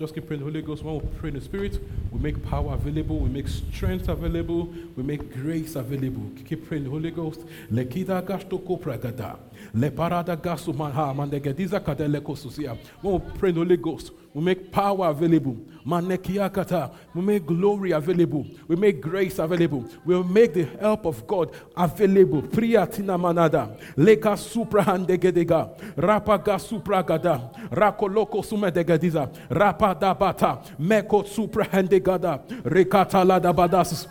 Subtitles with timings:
[0.00, 0.82] Just keep praying the Holy Ghost.
[0.82, 1.78] When we pray in the Spirit,
[2.10, 6.22] we make power available, we make strength available, we make grace available.
[6.46, 7.40] Keep praying the Holy Ghost.
[7.70, 9.36] Lekida gasto kopragada.
[9.74, 12.78] Leparada gasu manha mandegediza kadeleko susia.
[13.02, 15.56] When we pray in the Holy Ghost, we make power available.
[15.84, 16.94] Manekiakata.
[17.14, 18.46] We make glory available.
[18.68, 19.84] We make grace available.
[20.04, 22.42] We make the help of God available.
[22.42, 23.76] Priyatina manada.
[23.96, 25.70] Leka supra handegedega.
[25.96, 27.50] Rapaga supra gada.
[27.70, 29.28] Rakoloko sumedegediza.
[29.48, 30.64] Rapadabata.
[30.78, 32.40] Meko supra handegada.
[32.62, 34.06] Rekatala dabadas.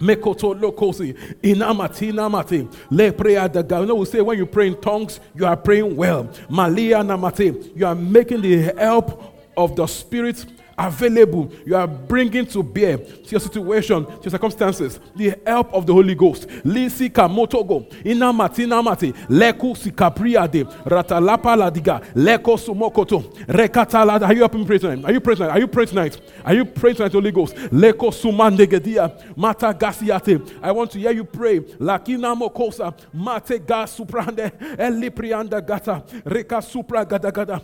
[0.00, 3.80] Mekoto lokosi inamati namati le prayer the God.
[3.80, 6.28] You know we say when you pray in tongues, you are praying well.
[6.48, 10.44] Malia namati, you are making the help of the Spirit
[10.76, 11.52] available.
[11.64, 15.92] You are bringing to bear to your situation, to your circumstances, the help of the
[15.92, 16.48] Holy Ghost.
[16.64, 24.20] Lisi kamotogo, ina mati na mati, leku sikapriade, ratalapa ladiga, leko sumokoto, rekatala.
[24.20, 25.04] Are you up in prayer tonight?
[25.04, 25.52] Are you praying tonight?
[25.52, 26.20] Are you praying tonight?
[26.44, 27.54] Are you praying tonight, Holy Ghost?
[27.54, 30.58] Leko sumandegedia, mata gasiate.
[30.62, 31.60] I want to hear you pray.
[31.60, 37.62] Lakina mokosa, mate gas suprande, eliprianda gata, reka supra gada gada.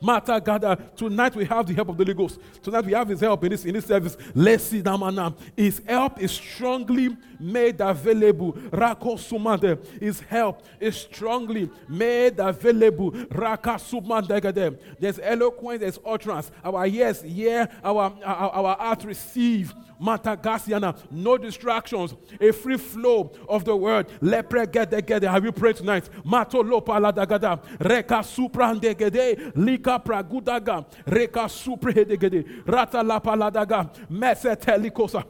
[0.00, 0.68] Mata Gada.
[0.68, 2.38] Uh, tonight we have the help of the Holy Ghost.
[2.62, 4.16] Tonight we have His help in this in this service.
[4.34, 5.34] Let's see Damana.
[5.56, 8.52] His help is strongly made available.
[8.52, 9.78] Rako Sumande.
[10.00, 13.10] His help is strongly made available.
[13.30, 14.78] Raka Sumande.
[14.98, 16.50] There's eloquence, there's utterance.
[16.64, 19.74] Our yes, yeah, our our, our heart receive.
[20.00, 24.08] Matagasiana, no distractions, a free flow of the word.
[24.22, 25.24] Lepre gede gede.
[25.24, 26.08] Have you prayed tonight?
[26.24, 27.60] Mato lopa ladagada.
[27.78, 29.52] Reka supra gede.
[29.54, 30.86] Lika pragudaga.
[31.06, 32.44] Reka supra gede.
[32.64, 33.90] Rata lapa ladaga.
[34.08, 35.22] Mese telikosa.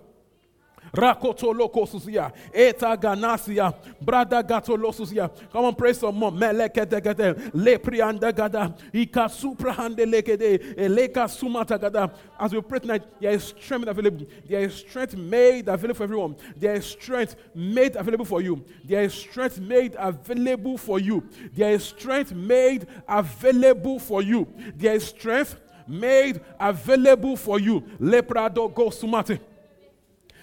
[0.92, 5.30] Rakotolokosusia, Eta Ganasia, Brada Gatolosusia.
[5.52, 6.32] Come on, pray some more.
[6.32, 12.12] Melekedegede, Lepriandagada, Ika Suprahandelekede, Eleka Sumatagada.
[12.38, 14.26] As we pray tonight, there is strength available.
[14.48, 16.36] There is strength made available for everyone.
[16.56, 18.64] There is strength made available for you.
[18.84, 21.22] There is strength made available for you.
[21.52, 24.46] There is strength made available for you.
[24.76, 27.82] There is strength made available for you.
[27.98, 29.40] Leprado go sumate.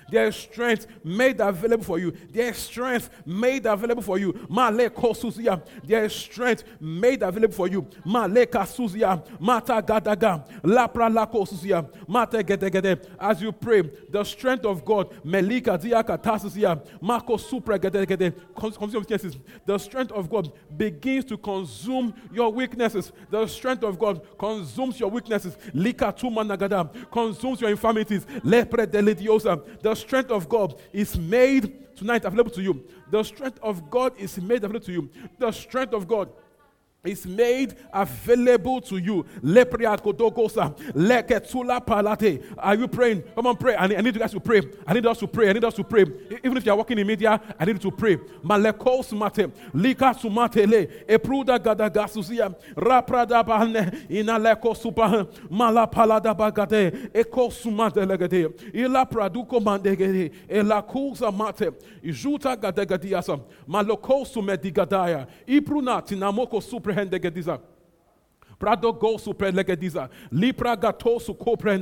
[0.10, 2.14] There is strength made available for you.
[2.32, 4.34] There is strength made available for you.
[4.50, 5.62] Male kosuzia.
[5.84, 7.86] There is strength made available for you.
[8.06, 9.24] Male kasuzia.
[9.40, 10.48] Mata gadaga.
[10.64, 11.88] Lapra la kosuzia.
[12.08, 13.06] Mata gedegede.
[13.20, 15.12] As you pray, the strength of God.
[15.24, 16.82] Melika diaka tasuzia.
[17.02, 18.34] Mako supra gedegede.
[19.66, 23.12] The strength of God begins to consume your weaknesses.
[23.30, 25.58] The strength of God consumes your weaknesses.
[25.74, 26.90] Lika tuma nagada.
[27.12, 28.26] Consumes your infirmities.
[28.44, 29.82] Lepre delidiosa.
[29.82, 32.86] The strength of God is made tonight available to you.
[33.12, 35.10] The strength of God is made available to you.
[35.40, 36.30] The strength of God
[37.08, 39.26] is made available to you.
[41.88, 42.44] palate.
[42.58, 43.22] Are you praying?
[43.36, 43.76] Come on, pray.
[43.76, 44.62] I need, I need you guys to pray.
[44.86, 45.50] I need us to pray.
[45.50, 46.02] I need us to pray.
[46.44, 48.18] Even if you are working in media, I need you to pray.
[48.44, 49.52] Maleko sumate.
[49.74, 51.06] Lika sumatele.
[51.08, 52.54] Epruda gada gasusia.
[52.76, 54.08] Raprada bahne.
[54.10, 55.28] Inaleko supa.
[55.50, 57.12] Malapalada bagade.
[57.14, 58.54] Eko sumate legade.
[58.74, 60.32] Ila praduko mandegede.
[60.50, 61.72] Ela kusa mate.
[62.04, 63.40] Ijuta gadegadiasa.
[63.68, 65.28] Maloko sumedigadaya.
[65.48, 67.60] Ipruna tinamoko supre gediza.
[68.60, 69.18] Prado go
[69.52, 70.10] legediza.
[70.32, 71.36] Lipra gatosu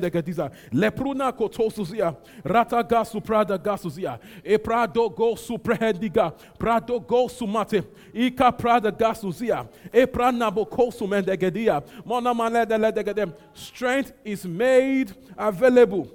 [0.09, 0.51] gediza.
[0.73, 2.15] Lepruna kotosuzia.
[2.43, 4.19] Rata gasu prada gasuzia.
[4.43, 6.33] E prado go suprehendiga.
[6.59, 7.83] Prado go sumate.
[8.13, 9.67] Ika prada gasuzia.
[9.93, 11.81] E pranabo kosu mendegedia.
[12.05, 13.33] Mona manede ledegedem.
[13.53, 16.11] Strength is made available.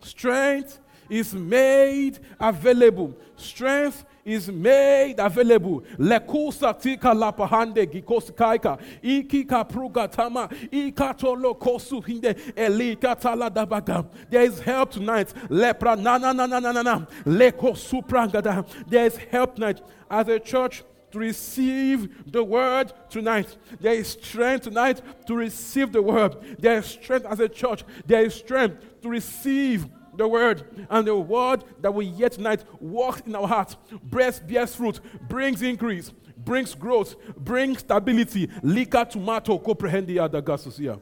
[0.00, 3.16] Strength is made available.
[3.36, 5.80] Strength is made available.
[5.98, 8.78] Lekusa tika lapahande gikoskaika.
[9.02, 10.48] Iki kapruga tama.
[10.70, 12.34] Ikatolo kosu hinde.
[12.54, 14.06] Elika tala dabaga.
[14.30, 15.32] There is help tonight.
[15.48, 17.06] Lepra na na na na na na na.
[17.24, 18.66] Leko suprangada.
[18.88, 19.80] There is help tonight.
[20.10, 23.56] As a church, to receive the word tonight.
[23.80, 26.36] There is strength tonight to receive the word.
[26.58, 27.82] There is strength as a church.
[28.06, 29.86] There is strength to receive
[30.18, 34.74] the word, and the word that we hear tonight walks in our hearts, bears, bears
[34.74, 38.50] fruit, brings increase, brings growth, brings stability.
[38.62, 41.00] Lika tomato comprehendia da gasusia.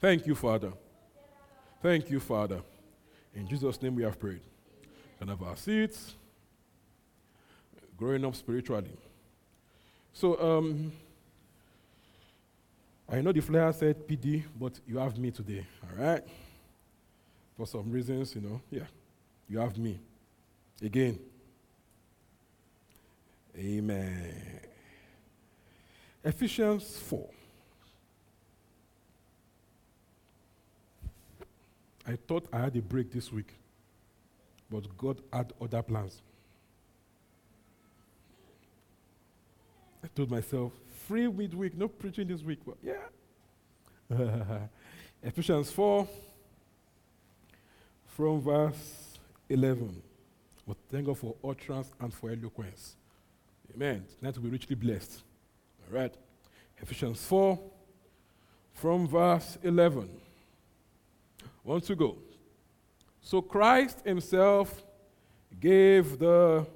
[0.00, 0.72] Thank you, Father.
[1.82, 2.62] Thank you, Father.
[3.34, 4.40] In Jesus' name we have prayed.
[5.18, 6.14] Can have our seats.
[7.98, 8.96] Growing up spiritually.
[10.14, 10.90] So, um,
[13.08, 16.24] I know the flyer said PD, but you have me today, all right?
[17.56, 18.84] For some reasons, you know, yeah,
[19.48, 19.98] you have me.
[20.82, 21.18] Again.
[23.56, 24.60] Amen.
[26.22, 27.30] Ephesians 4.
[32.06, 33.52] I thought I had a break this week,
[34.70, 36.20] but God had other plans.
[40.04, 40.72] I told myself,
[41.08, 42.60] free midweek, no preaching this week.
[42.64, 43.06] But yeah.
[45.22, 46.06] Ephesians 4,
[48.16, 49.18] from verse
[49.50, 50.02] 11.
[50.66, 52.96] But thank God for utterance and for eloquence.
[53.74, 54.06] Amen.
[54.18, 55.22] Tonight to be richly blessed.
[55.82, 56.14] All right.
[56.78, 57.58] Ephesians 4,
[58.72, 60.08] from verse 11.
[61.62, 62.16] One to go.
[63.20, 64.82] So Christ himself
[65.60, 66.66] gave the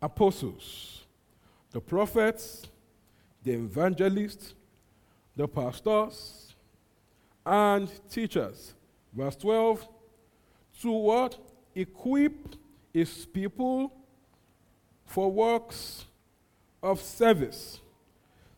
[0.00, 1.02] apostles,
[1.72, 2.68] the prophets,
[3.42, 4.54] the evangelists,
[5.34, 6.54] the pastors,
[7.44, 8.74] and teachers.
[9.12, 9.88] Verse 12
[10.82, 11.38] to what?
[11.74, 12.56] Equip
[12.92, 13.92] his people
[15.06, 16.04] for works
[16.82, 17.80] of service,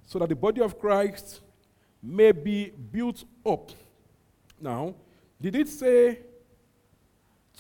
[0.07, 1.41] so that the body of Christ
[2.03, 3.71] may be built up.
[4.61, 4.95] Now,
[5.41, 6.21] did it say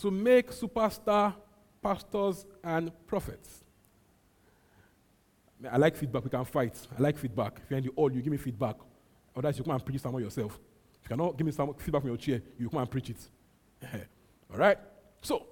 [0.00, 1.34] to make superstar
[1.82, 3.64] pastors and prophets?
[5.70, 6.24] I like feedback.
[6.24, 6.76] We can fight.
[6.96, 7.60] I like feedback.
[7.62, 8.76] If you're in the hall, you give me feedback.
[9.36, 10.58] Otherwise, you come and preach someone yourself.
[11.02, 13.28] If you cannot give me some feedback from your chair, you come and preach it.
[14.50, 14.78] All right?
[15.22, 15.46] So,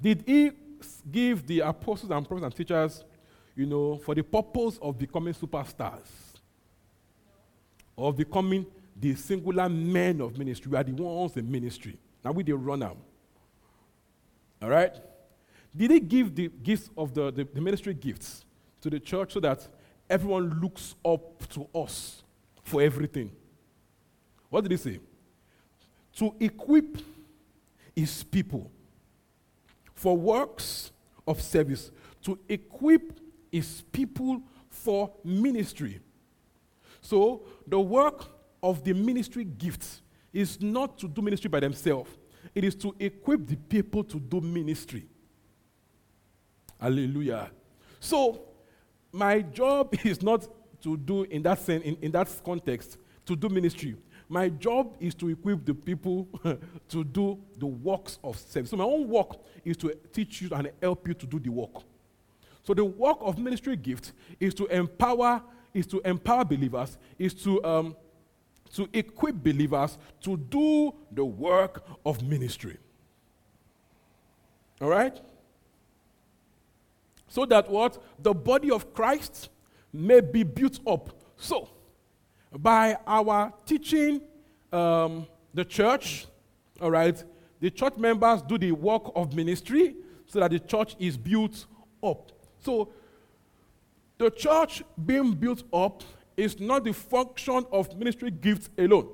[0.00, 0.52] did he
[1.10, 3.04] give the apostles and prophets and teachers,
[3.54, 6.08] you know, for the purpose of becoming superstars?
[7.96, 10.70] Of becoming the singular men of ministry.
[10.70, 11.98] We are the ones in ministry.
[12.24, 12.82] Now we the run.
[12.82, 12.98] All
[14.68, 14.94] right?
[15.74, 18.44] Did he give the gifts of the, the, the ministry gifts
[18.80, 19.66] to the church so that
[20.08, 22.22] everyone looks up to us
[22.62, 23.30] for everything?
[24.48, 25.00] What did he say?
[26.16, 26.96] To equip
[27.96, 28.70] his people
[29.96, 30.92] for works
[31.26, 31.90] of service,
[32.22, 33.18] to equip
[33.50, 36.00] his people for ministry.
[37.00, 38.26] So the work
[38.62, 40.02] of the ministry gifts
[40.32, 42.10] is not to do ministry by themselves,
[42.54, 45.06] it is to equip the people to do ministry.
[46.78, 47.50] Hallelujah.
[47.98, 48.42] So,
[49.10, 50.46] my job is not
[50.82, 53.96] to do in that sense, in, in that context, to do ministry.
[54.28, 56.28] My job is to equip the people
[56.88, 58.70] to do the works of service.
[58.70, 61.82] So my own work is to teach you and help you to do the work.
[62.64, 65.42] So the work of ministry gift is to empower,
[65.72, 67.96] is to empower believers, is to um,
[68.74, 72.76] to equip believers to do the work of ministry.
[74.80, 75.18] All right?
[77.28, 78.02] So that what?
[78.18, 79.48] The body of Christ
[79.92, 81.10] may be built up.
[81.36, 81.68] So,
[82.58, 84.20] by our teaching
[84.72, 86.26] um, the church,
[86.80, 87.22] all right,
[87.60, 91.66] the church members do the work of ministry so that the church is built
[92.02, 92.32] up.
[92.60, 92.90] So,
[94.18, 96.02] the church being built up
[96.36, 99.08] is not the function of ministry gifts alone.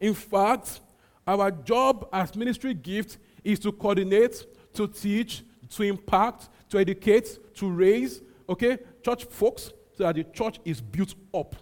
[0.00, 0.80] In fact,
[1.26, 7.70] our job as ministry gifts is to coordinate, to teach, to impact, to educate, to
[7.70, 11.56] raise, okay, church folks so that the church is built up.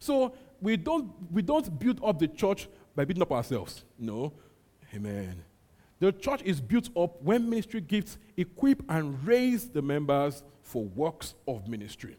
[0.00, 3.84] So we don't, we don't build up the church by building up ourselves.
[3.98, 4.32] No.
[4.94, 5.44] Amen.
[6.00, 11.34] The church is built up when ministry gifts equip and raise the members for works
[11.46, 12.16] of ministry.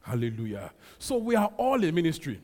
[0.00, 0.72] Hallelujah.
[0.98, 2.40] So we are all in ministry.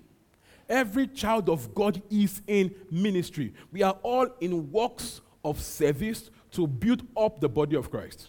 [0.68, 3.54] Every child of God is in ministry.
[3.72, 8.28] We are all in works of service to build up the body of Christ.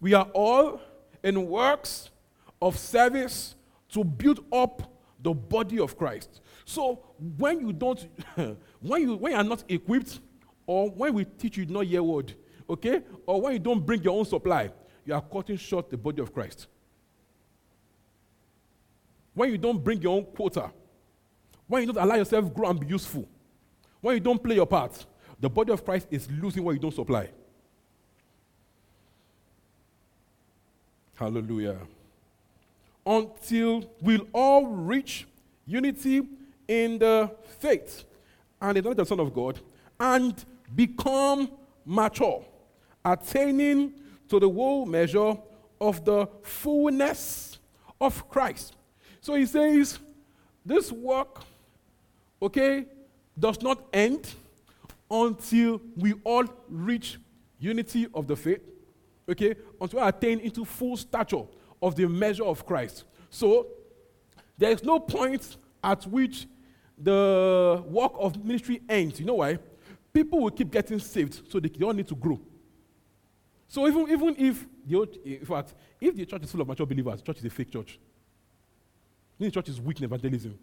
[0.00, 0.80] We are all
[1.22, 2.10] in works
[2.60, 3.54] of service
[3.94, 6.40] to build up the body of Christ.
[6.64, 7.02] So
[7.38, 8.06] when you don't,
[8.80, 10.20] when you when you are not equipped,
[10.66, 12.34] or when we teach you not your word,
[12.70, 14.70] okay, or when you don't bring your own supply,
[15.04, 16.68] you are cutting short the body of Christ
[19.34, 20.70] when you don't bring your own quota,
[21.66, 23.28] when you don't allow yourself grow and be useful,
[24.00, 25.04] when you don't play your part,
[25.40, 27.28] the body of Christ is losing what you don't supply.
[31.14, 31.78] Hallelujah.
[33.06, 35.26] Until we'll all reach
[35.66, 36.22] unity
[36.66, 38.04] in the faith
[38.60, 39.60] and the knowledge of the Son of God
[40.00, 40.44] and
[40.74, 41.50] become
[41.84, 42.44] mature,
[43.04, 43.92] attaining
[44.28, 45.36] to the whole measure
[45.80, 47.58] of the fullness
[48.00, 48.74] of Christ.
[49.20, 49.98] So he says,
[50.64, 51.42] this work,
[52.40, 52.86] okay,
[53.38, 54.34] does not end
[55.10, 57.18] until we all reach
[57.58, 58.62] unity of the faith,
[59.28, 61.44] okay, until we attain into full stature
[61.84, 63.04] of the measure of Christ.
[63.30, 63.66] So,
[64.56, 66.46] there is no point at which
[66.96, 69.20] the work of ministry ends.
[69.20, 69.58] You know why?
[70.12, 72.40] People will keep getting saved, so they, all need to grow.
[73.68, 77.20] So even, even if the in fact, if the church is full of mature believers,
[77.22, 77.98] church is a fake church.
[79.38, 80.56] The church is weak in evangelism.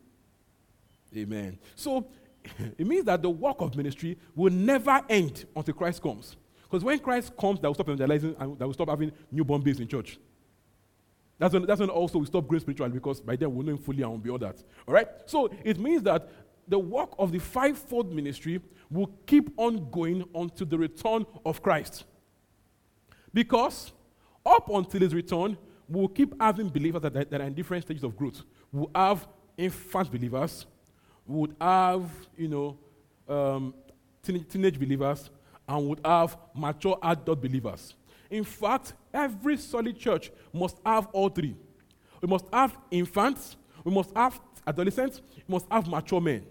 [1.15, 1.59] Amen.
[1.75, 2.07] So
[2.77, 6.37] it means that the work of ministry will never end until Christ comes.
[6.63, 9.81] Because when Christ comes, that will stop evangelizing and that will stop having newborn babies
[9.81, 10.17] in church.
[11.41, 13.79] That's when, that's when also we stop growing spiritually because by then we'll know him
[13.79, 14.63] fully and we'll be all that.
[14.87, 15.07] All right?
[15.25, 16.29] So it means that
[16.67, 22.03] the work of the fivefold ministry will keep on going until the return of Christ.
[23.33, 23.91] Because
[24.45, 25.57] up until his return,
[25.89, 28.43] we'll keep having believers that, that are in different stages of growth.
[28.71, 30.67] We'll have infant believers,
[31.25, 32.07] we would have,
[32.37, 32.77] you know,
[33.27, 33.73] um,
[34.21, 35.31] teenage believers,
[35.67, 37.95] and would have mature adult believers.
[38.29, 41.55] In fact, every solid church must have all three.
[42.21, 46.45] We must have infants, we must have adolescents, we must have mature men.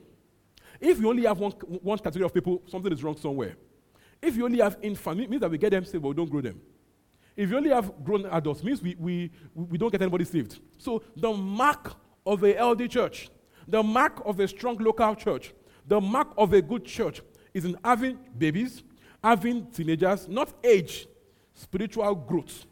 [0.81, 3.57] If you only have one, one category of people, something is wrong somewhere.
[4.23, 6.31] If you only have infants, it means that we get them saved, but we don't
[6.31, 6.61] grow them.
[7.37, 10.59] If you only have grown adults, means we, we, we don't get anybody saved.
[10.79, 11.95] So the mark
[12.27, 13.31] of a healthy church,
[13.67, 15.55] the mark of a strong local church,
[15.87, 17.23] the mark of a good church
[17.55, 18.83] is in having babies,
[19.23, 21.07] having teenagers, not age,
[21.61, 22.65] spiritual growth.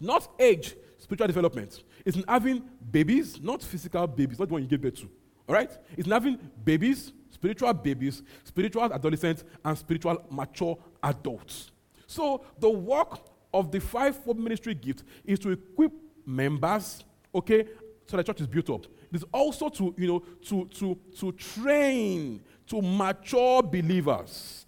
[0.00, 1.82] Not age, spiritual development.
[2.04, 5.10] It's in having babies, not physical babies, not the one you give birth to.
[5.48, 5.70] All right?
[5.96, 11.70] It's in having babies, spiritual babies, spiritual adolescents, and spiritual mature adults.
[12.06, 13.20] So the work
[13.52, 15.92] of the fivefold ministry gift is to equip
[16.26, 17.66] members, okay,
[18.06, 18.84] so the church is built up.
[18.84, 24.66] It is also to, you know, to, to, to train, to mature believers.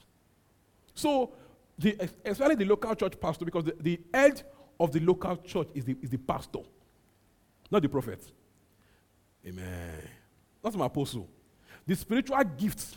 [0.94, 1.32] So,
[1.78, 4.42] the, especially the local church pastor, because the, the head
[4.78, 6.60] of the local church is the, is the pastor,
[7.70, 8.24] not the prophet.
[9.46, 10.02] Amen.
[10.62, 11.28] That's my apostle.
[11.86, 12.96] The spiritual gift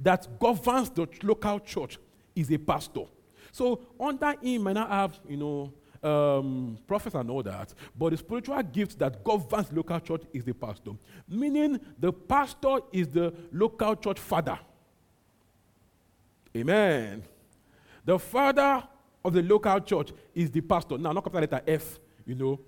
[0.00, 1.98] that governs the local church
[2.34, 3.04] is a pastor.
[3.50, 8.16] So under him might not have, you know, um, prophets and all that, but the
[8.16, 10.92] spiritual gift that governs local church is the pastor.
[11.26, 14.58] Meaning the pastor is the local church father.
[16.56, 17.24] Amen.
[18.08, 18.82] The father
[19.22, 20.96] of the local church is the pastor.
[20.96, 22.58] Now, not capital letter F, you know.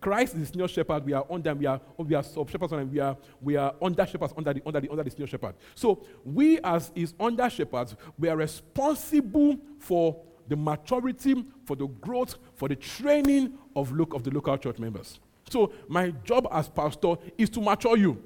[0.00, 1.04] Christ is the senior shepherd.
[1.04, 4.06] We are under, we are, we are sub shepherds, and we are, we are under
[4.06, 5.54] shepherds under the, under, the, under the senior shepherd.
[5.74, 12.36] So, we as his under shepherds, we are responsible for the maturity, for the growth,
[12.54, 15.20] for the training of, look, of the local church members.
[15.50, 18.22] So, my job as pastor is to mature you.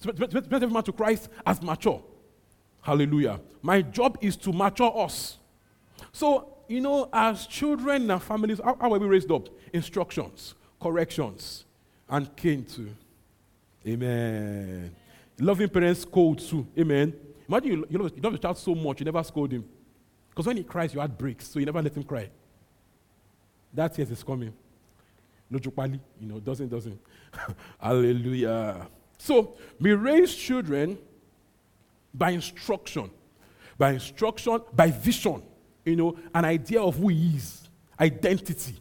[0.00, 2.02] To present every man to Christ as mature.
[2.84, 3.40] Hallelujah.
[3.62, 5.38] My job is to mature us.
[6.12, 9.48] So, you know, as children and families, how, how were we raised up?
[9.72, 11.64] Instructions, corrections,
[12.10, 12.90] and cane too.
[13.86, 14.94] Amen.
[15.40, 16.66] Loving parents scold too.
[16.78, 17.14] Amen.
[17.48, 19.64] Imagine you, you, love, you love your child so much, you never scold him.
[20.28, 22.28] Because when he cries, your heart breaks, so you never let him cry.
[23.72, 24.52] That tears is coming.
[25.48, 27.00] No jokpali, you know, doesn't, doesn't.
[27.80, 28.88] Hallelujah.
[29.16, 30.98] So, we raise children
[32.14, 33.10] by instruction,
[33.76, 35.42] by instruction, by vision,
[35.84, 37.68] you know, an idea of who he is,
[38.00, 38.76] identity.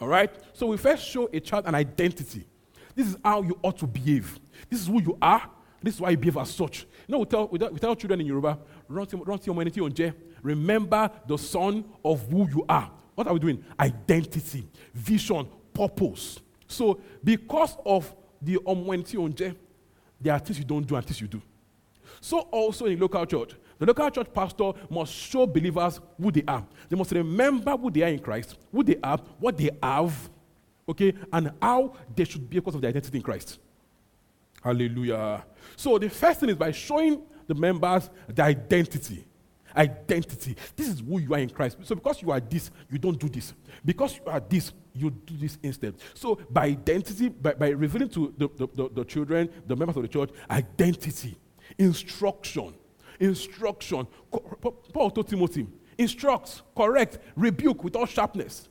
[0.00, 0.30] All right?
[0.52, 2.46] So we first show a child an identity.
[2.94, 4.38] This is how you ought to behave.
[4.68, 5.48] This is who you are.
[5.82, 6.80] This is why you behave as such.
[7.06, 8.58] You know, we tell, we tell, we tell children in Yoruba,
[8.88, 10.12] run to, run to your humanity.
[10.42, 12.90] Remember the son of who you are.
[13.14, 13.64] What are we doing?
[13.78, 16.38] Identity, vision, purpose.
[16.68, 19.54] So, because of the humanity on J,
[20.20, 21.40] there are things you don't do and things you do.
[22.20, 26.66] So also in local church, the local church pastor must show believers who they are.
[26.88, 30.30] They must remember who they are in Christ, who they are, what they have,
[30.88, 33.58] okay, and how they should be because of their identity in Christ.
[34.62, 35.44] Hallelujah.
[35.76, 39.24] So the first thing is by showing the members the identity.
[39.76, 40.56] Identity.
[40.74, 41.76] This is who you are in Christ.
[41.82, 43.52] So because you are this, you don't do this.
[43.84, 45.94] Because you are this, you do this instead.
[46.14, 50.02] So by identity, by, by revealing to the, the, the, the children, the members of
[50.02, 51.36] the church, identity
[51.78, 52.74] instruction.
[53.18, 54.06] Instruction.
[54.92, 55.66] Paul told Timothy,
[55.96, 58.68] instruct, correct, rebuke with all sharpness.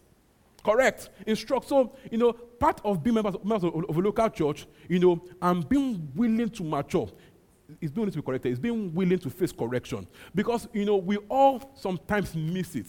[0.64, 1.68] Correct, instruct.
[1.68, 5.24] So, you know, part of being members, members of, of, a local church, you know,
[5.42, 7.10] and being willing to mature
[7.82, 10.08] is being willing to be corrected, is being willing to face correction.
[10.34, 12.88] Because, you know, we all sometimes miss it.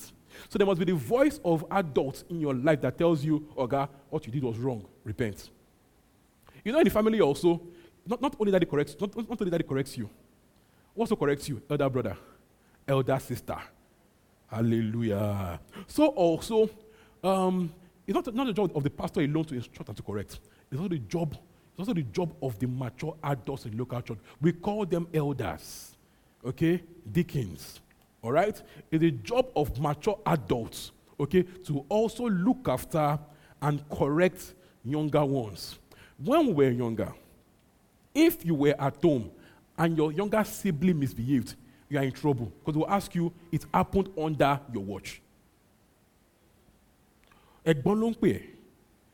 [0.49, 3.89] So there must be the voice of adults in your life that tells you, Oga,
[4.11, 4.87] what you did was wrong.
[5.05, 5.51] Repent.
[6.65, 7.61] You know, in the family also,
[8.07, 10.09] not, not only that he corrects, not, not only that he corrects you,
[10.97, 11.61] What's to correct you?
[11.69, 12.17] Elder brother,
[12.89, 13.59] elder sister.
[14.47, 15.61] Hallelujah.
[15.87, 16.71] So also,
[17.23, 17.71] um,
[18.07, 20.41] it's not, not the job of the pastor alone to instruct and to correct.
[20.71, 24.19] It's also the job, it's also the job of the mature adults in local church.
[24.41, 25.95] We call them elders,
[26.43, 26.83] okay,
[27.13, 27.81] deacons.
[28.23, 28.61] All right?
[28.91, 33.19] It's the job of mature adults, okay, to also look after
[33.61, 35.79] and correct younger ones.
[36.25, 37.13] When we were younger,
[38.17, 39.31] if you were at home
[39.77, 41.55] and your younger sibling misbehaved,
[41.89, 45.21] you are in trouble because will ask you, it happened under your watch.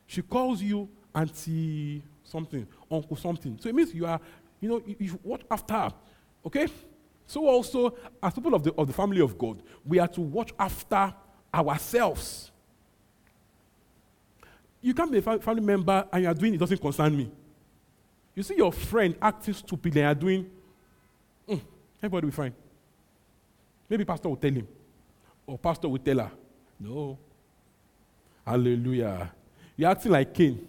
[0.07, 3.57] She calls you auntie something, uncle something.
[3.59, 4.19] So it means you are,
[4.61, 5.93] you know, you, you watch after her.
[6.45, 6.67] Okay?
[7.27, 10.51] So also, as people of the, of the family of God, we are to watch
[10.57, 11.13] after
[11.53, 12.51] ourselves.
[14.81, 17.31] You can't be a family member and you are doing it doesn't concern me.
[18.35, 20.49] You see your friend acting stupid and you are doing,
[21.47, 21.61] mm,
[21.99, 22.53] everybody will be fine.
[23.89, 24.67] Maybe pastor will tell him,
[25.45, 26.31] or pastor will tell her.
[26.79, 27.17] No.
[28.45, 29.31] Hallelujah.
[29.77, 30.67] You're acting like Cain.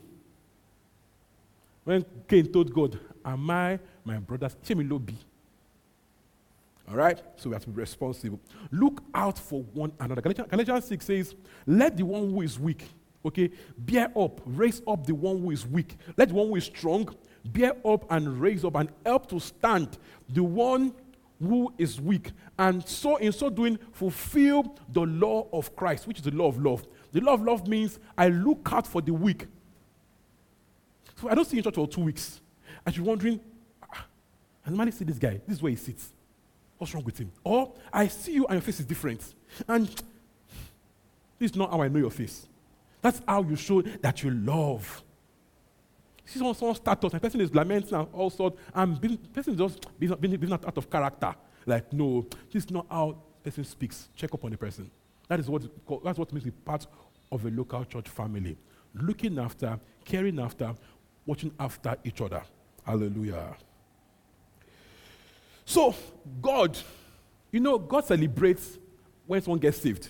[1.84, 4.54] When Cain told God, Am I my brother's?
[4.54, 5.16] Be.
[6.88, 7.18] All right?
[7.36, 8.38] So we have to be responsible.
[8.70, 10.20] Look out for one another.
[10.20, 11.34] Galatians, Galatians 6 says,
[11.66, 12.86] Let the one who is weak,
[13.24, 15.96] okay, bear up, raise up the one who is weak.
[16.18, 17.08] Let the one who is strong
[17.44, 19.98] bear up and raise up and help to stand
[20.28, 20.94] the one
[21.40, 22.30] who is weak.
[22.58, 26.58] And so, in so doing, fulfill the law of Christ, which is the law of
[26.58, 26.86] love.
[27.12, 29.46] The law of love means I look out for the weak.
[31.20, 32.40] So I don't see in church for two weeks.
[32.84, 33.40] And you're wondering,
[33.82, 34.06] ah,
[34.66, 35.40] I normally see this guy.
[35.46, 36.12] This is where he sits.
[36.78, 37.30] What's wrong with him?
[37.44, 39.34] Or I see you and your face is different.
[39.68, 39.88] And
[41.38, 42.46] this is not how I know your face.
[43.00, 45.03] That's how you show that you love.
[46.24, 49.00] See someone, someone status, and person is lamenting and all sorts, and
[49.32, 51.34] person is just being, being, being out of character.
[51.66, 54.08] Like, no, this is not how person speaks.
[54.16, 54.90] Check up on the person.
[55.28, 55.62] That is what
[56.04, 56.86] that's what makes me part
[57.30, 58.56] of a local church family.
[58.94, 60.74] Looking after, caring after,
[61.26, 62.42] watching after each other.
[62.84, 63.56] Hallelujah.
[65.64, 65.94] So,
[66.40, 66.76] God,
[67.50, 68.78] you know, God celebrates
[69.26, 70.08] when someone gets saved.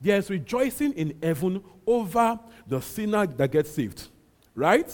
[0.00, 4.08] There is rejoicing in heaven over the sinner that gets saved.
[4.54, 4.90] Right?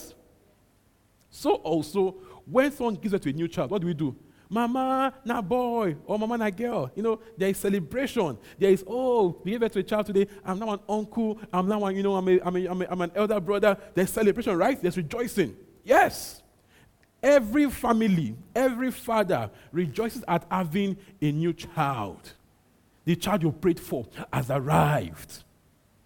[1.36, 2.12] So, also,
[2.46, 4.16] when someone gives it to a new child, what do we do?
[4.48, 6.90] Mama, na boy, or mama, na girl.
[6.94, 8.38] You know, there is celebration.
[8.58, 10.28] There is, oh, we gave birth to a child today.
[10.42, 11.38] I'm now an uncle.
[11.52, 13.76] I'm now, an, you know, I'm, a, I'm, a, I'm, a, I'm an elder brother.
[13.92, 14.80] There's celebration, right?
[14.80, 15.54] There's rejoicing.
[15.84, 16.42] Yes.
[17.22, 22.32] Every family, every father rejoices at having a new child.
[23.04, 25.44] The child you prayed for has arrived.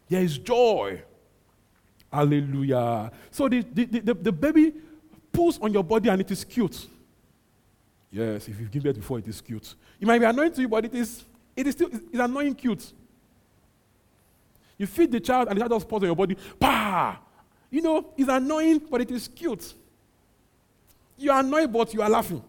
[0.09, 1.03] There is joy.
[2.13, 3.13] Hallelujah.
[3.31, 4.75] So the, the, the, the baby
[5.41, 6.87] pulls on your body and it is cute.
[8.13, 9.75] Yes, if you've given birth before, it is cute.
[9.99, 11.25] It might be annoying to you, but it is,
[11.57, 12.93] it is still it's annoying cute.
[14.77, 16.37] You feed the child and the child just pulls on your body.
[16.59, 17.19] Pa!
[17.71, 19.73] You know, it's annoying, but it is cute.
[21.17, 22.43] You are annoyed, but you are laughing.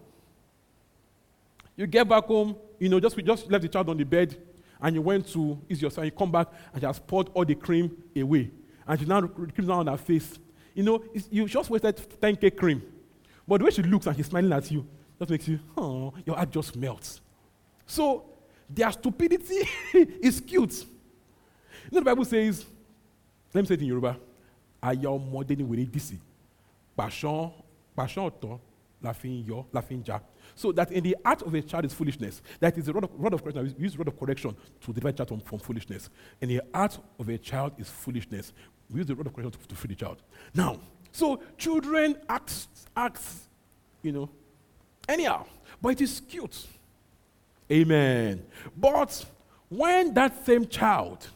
[1.74, 4.36] You get back home, you know, just, we just left the child on the bed,
[4.82, 7.54] and you went to ease yourself, you come back, and she has poured all the
[7.54, 8.50] cream away.
[8.86, 10.38] And she now cream down on her face.
[10.74, 12.82] You know, you just wasted 10k cream.
[13.46, 14.86] But the way she looks and she's smiling at you,
[15.18, 17.20] just makes you, oh, your heart just melts.
[17.86, 18.24] So
[18.68, 19.68] their stupidity
[20.22, 20.72] is cute.
[21.90, 22.64] You know, the Bible says,
[23.52, 24.16] let me say it in Yoruba,
[24.82, 26.18] Aya ọmọdé ni wèrè dìsì.
[29.14, 30.20] Fi ń yọ, la fi ń ja.
[30.54, 32.40] So that in the heart of a child is foolishness.
[32.60, 33.74] That is the rod of, rod of correction.
[33.78, 36.08] We use rod of correction to divide child from, from foolishness.
[36.40, 38.52] In the heart of a child is foolishness.
[38.92, 40.22] We use the rod of correction to, to free the child.
[40.54, 40.78] Now,
[41.12, 42.52] so children act,
[42.96, 43.22] act,
[44.02, 44.28] you know,
[45.08, 45.46] anyhow,
[45.80, 46.66] but it is cute.
[47.70, 48.44] Amen.
[48.76, 49.24] But
[49.68, 51.26] when that same child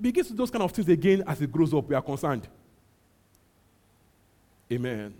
[0.00, 2.48] begins to do those kind of things again as it grows up, we are concerned.
[4.72, 5.14] Amen.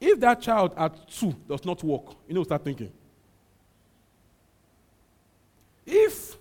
[0.00, 2.92] If that child at two does not walk, you know, start thinking.
[5.86, 6.36] If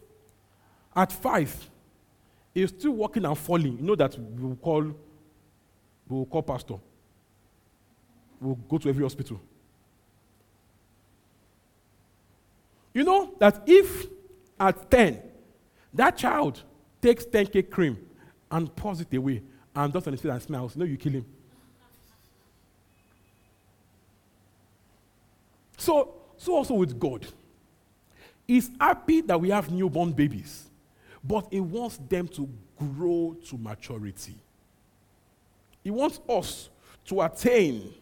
[0.95, 1.69] at five
[2.55, 4.95] is still walking and falling, you know that we will call, we
[6.07, 6.75] will call pastor.
[8.39, 9.41] We'll go to every hospital.
[12.93, 14.07] You know that if
[14.57, 15.21] at 10,
[15.93, 16.63] that child
[17.01, 17.97] takes 10k cream
[18.49, 19.41] and pours it away
[19.75, 21.25] and does anything and smiles, you know you kill him.
[25.77, 27.27] So, so also with God.
[28.47, 30.69] He's happy that we have newborn babies,
[31.27, 34.35] but He wants them to grow to maturity.
[35.83, 36.69] He wants us
[37.05, 37.93] to attain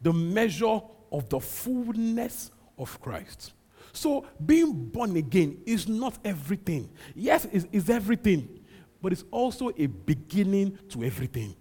[0.00, 0.80] the measure
[1.12, 3.52] of the fullness of Christ.
[3.92, 6.90] So, being born again is not everything.
[7.14, 8.60] Yes, it's, everything,
[9.00, 11.56] but it's also a beginning to everything.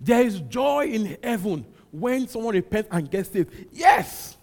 [0.00, 3.68] There is joy in heaven when someone repents and gets saved.
[3.72, 4.36] Yes,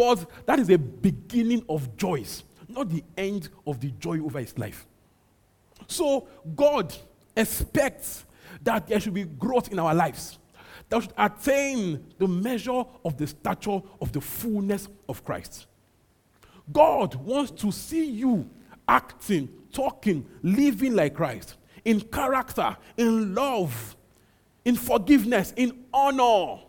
[0.00, 4.56] but that is a beginning of joys, not the end of the joy over his
[4.56, 4.86] life.
[5.88, 6.94] So, God
[7.36, 8.24] expects
[8.62, 10.38] that there should be growth in our lives,
[10.88, 15.66] that we should attain the measure of the stature of the fullness of Christ.
[16.72, 18.48] God wants to see you
[18.88, 23.98] acting, talking, living like Christ in character, in love,
[24.64, 26.62] in forgiveness, in honor,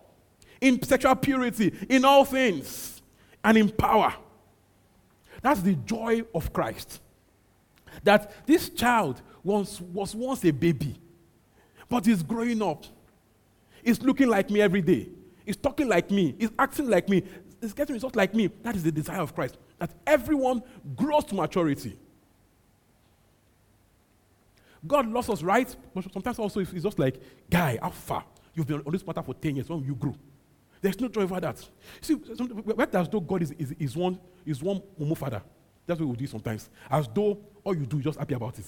[0.59, 2.90] in sexual purity, in all things,
[3.43, 4.13] and in power.
[5.41, 7.01] That's the joy of Christ.
[8.03, 10.95] That this child was, was once a baby,
[11.89, 12.85] but he's growing up.
[13.83, 15.09] He's looking like me every day.
[15.45, 16.35] He's talking like me.
[16.39, 17.23] He's acting like me.
[17.59, 18.47] He's getting results like me.
[18.63, 19.57] That is the desire of Christ.
[19.79, 20.61] That everyone
[20.95, 21.97] grows to maturity.
[24.85, 25.75] God loves us, right?
[25.93, 28.23] But sometimes also it's just like, guy, how far?
[28.53, 29.69] You've been on this matter for 10 years.
[29.69, 30.15] When you grow?
[30.81, 31.63] There's no joy over that.
[32.01, 35.41] See, where as though God is, is, is one is one Momo father.
[35.85, 36.69] That's what we do sometimes.
[36.89, 38.65] As though all you do is just happy about it.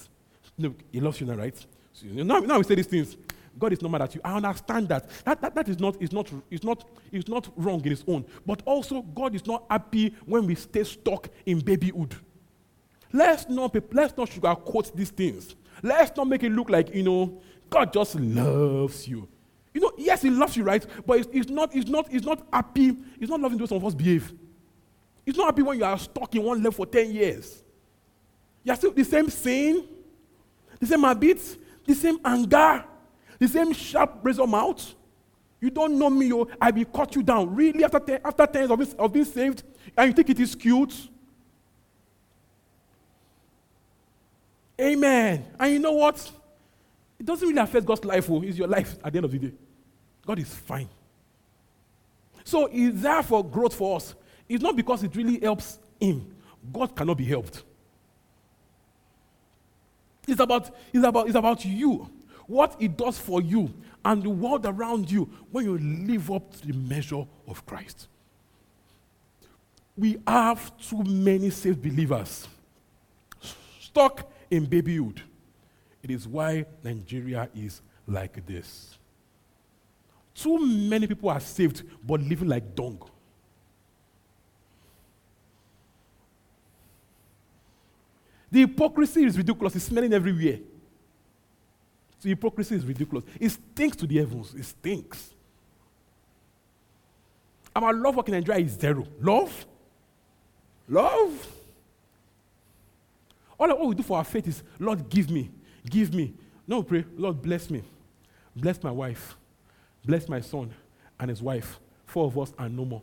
[0.58, 1.56] No, he loves you now, right?
[1.94, 3.18] So, now, now we say these things.
[3.58, 4.22] God is not mad at you.
[4.24, 5.10] I understand that.
[5.26, 8.26] That, that, that is not, is not, is not, is not wrong in its own.
[8.46, 12.16] But also, God is not happy when we stay stuck in babyhood.
[13.12, 15.56] Let's not, let's not sugarcoat these things.
[15.84, 19.28] Let's not make it look like, you know, God just loves you.
[19.74, 20.86] You know, yes, He loves you, right?
[21.06, 22.96] But it's, it's not, it's not, it's not happy.
[23.20, 24.32] He's not loving the way some of us behave.
[25.26, 27.64] He's not happy when you are stuck in one level for 10 years.
[28.64, 29.86] You're still the same sin,
[30.80, 32.84] the same habits, the same anger,
[33.40, 34.94] the same sharp razor mouth.
[35.60, 37.56] You don't know me, oh, I will cut you down.
[37.56, 39.64] Really, after 10, after 10 years of, this, of being saved,
[39.98, 40.94] and you think it is cute?
[44.80, 45.46] Amen.
[45.60, 46.32] And you know what?
[47.24, 49.40] It doesn't really affect God's life, oh, it's your life at the end of the
[49.40, 49.54] day.
[50.26, 50.90] God is fine.
[52.44, 54.14] So is there for growth for us.
[54.50, 56.36] It's not because it really helps him.
[56.74, 57.64] God cannot be helped.
[60.28, 62.10] It's about, it's about, it's about you.
[62.46, 66.68] What it does for you and the world around you when you live up to
[66.68, 68.10] the measure of Christ.
[69.96, 72.50] We have too many saved believers
[73.80, 75.22] stuck in babyhood.
[76.04, 78.98] It is why Nigeria is like this.
[80.36, 83.02] Too many people are saved but living like dung.
[88.52, 89.76] The hypocrisy is ridiculous.
[89.76, 90.60] It's smelling everywhere.
[92.22, 93.26] The hypocrisy is ridiculous.
[93.40, 94.54] It stinks to the heavens.
[94.54, 95.32] It stinks.
[97.76, 99.08] Our love in Nigeria is zero.
[99.20, 99.66] Love?
[100.88, 101.48] Love?
[103.60, 105.50] All, all we do for our faith is, Lord, give me,
[105.90, 106.34] give me.
[106.68, 107.84] No, pray, Lord, bless me.
[108.56, 109.36] Bless my wife.
[110.06, 110.74] Bless my son
[111.20, 111.80] and his wife.
[112.06, 113.02] Four of us and no more.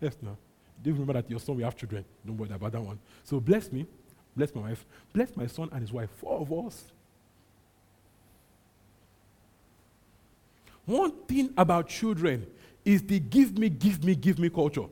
[0.00, 0.36] Yes, now.
[0.82, 2.04] Do you remember that your son will have children?
[2.26, 2.98] Don't worry about that one.
[3.22, 3.86] So bless me,
[4.36, 6.10] bless my wife, bless my son and his wife.
[6.18, 6.90] Four of us.
[10.84, 12.46] One thing about children
[12.84, 14.86] is the give me, give me, give me culture.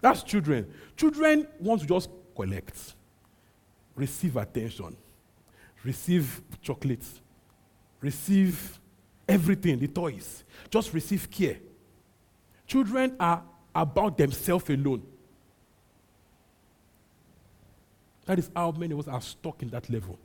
[0.00, 0.72] That's children.
[0.96, 2.94] Children want to just collect,
[3.96, 4.96] receive attention,
[5.82, 7.20] receive chocolates,
[8.00, 8.78] receive
[9.28, 10.44] everything, the toys.
[10.70, 11.56] Just receive care.
[12.68, 13.42] Children are
[13.74, 15.02] about themselves alone.
[18.26, 20.16] That is how many of us are stuck in that level.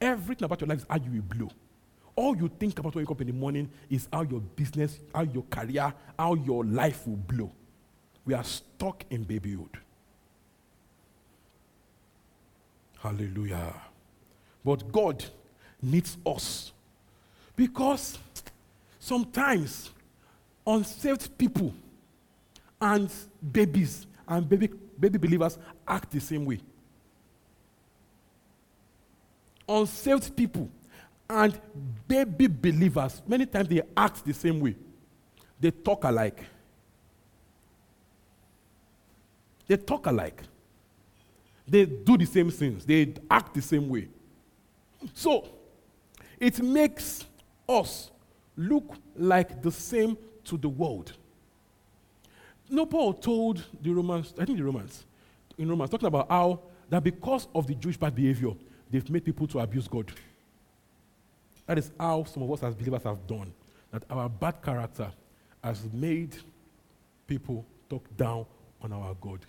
[0.00, 1.50] Everything about your life is how you will blow.
[2.16, 4.98] All you think about when you wake up in the morning is how your business,
[5.14, 7.52] how your career, how your life will blow.
[8.24, 9.83] We are stuck in babyhood.
[13.04, 13.74] Hallelujah.
[14.64, 15.22] But God
[15.82, 16.72] needs us.
[17.54, 18.18] Because
[18.98, 19.90] sometimes
[20.66, 21.74] unsaved people
[22.80, 23.10] and
[23.52, 26.60] babies and baby, baby believers act the same way.
[29.68, 30.70] Unsaved people
[31.28, 31.60] and
[32.08, 34.74] baby believers, many times they act the same way.
[35.60, 36.42] They talk alike.
[39.66, 40.42] They talk alike.
[41.66, 42.84] They do the same things.
[42.84, 44.08] They act the same way.
[45.14, 45.48] So,
[46.38, 47.24] it makes
[47.68, 48.10] us
[48.56, 51.12] look like the same to the world.
[52.68, 55.04] No, Paul told the Romans, I think the Romans,
[55.58, 58.52] in Romans, talking about how that because of the Jewish bad behavior,
[58.90, 60.12] they've made people to abuse God.
[61.66, 63.52] That is how some of us as believers have done.
[63.90, 65.10] That our bad character
[65.62, 66.36] has made
[67.26, 68.44] people talk down
[68.82, 69.40] on our God.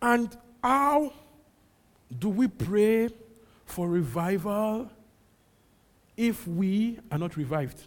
[0.00, 1.12] And how
[2.16, 3.10] do we pray
[3.66, 4.90] for revival
[6.16, 7.82] if we are not revived?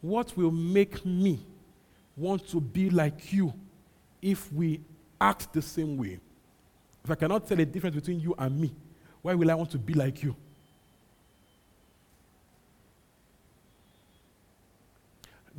[0.00, 1.40] What will make me
[2.16, 3.52] want to be like you
[4.22, 4.80] if we
[5.20, 6.20] act the same way?
[7.04, 8.74] If I cannot tell the difference between you and me,
[9.22, 10.34] why will I want to be like you?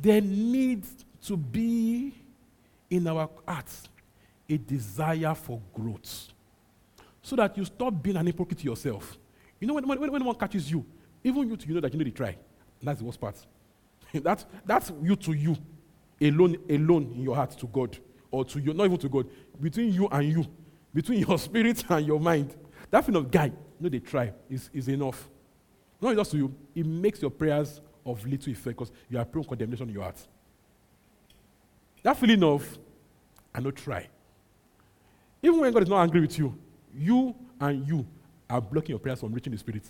[0.00, 2.14] There needs to be
[2.88, 3.88] in our hearts
[4.50, 6.28] a desire for growth
[7.22, 9.16] so that you stop being an hypocrite to yourself.
[9.60, 10.84] You know, when, when, when one catches you,
[11.22, 12.36] even you, you know that you need to try.
[12.82, 13.36] that's the worst part.
[14.14, 15.56] that's, that's you to you,
[16.20, 17.96] alone, alone in your heart to God,
[18.30, 19.28] or to you, not even to God,
[19.60, 20.46] between you and you,
[20.92, 22.56] between your spirit and your mind.
[22.90, 25.28] That kind of guy, you know, they try, is, is enough.
[26.00, 29.44] Not just to you, it makes your prayers of little effect because you are prone
[29.44, 30.26] condemnation in your heart.
[32.02, 32.78] That feeling of,
[33.54, 34.08] I not try.
[35.42, 36.56] Even when God is not angry with you,
[36.94, 38.06] you and you
[38.48, 39.84] are blocking your prayers from reaching the Spirit.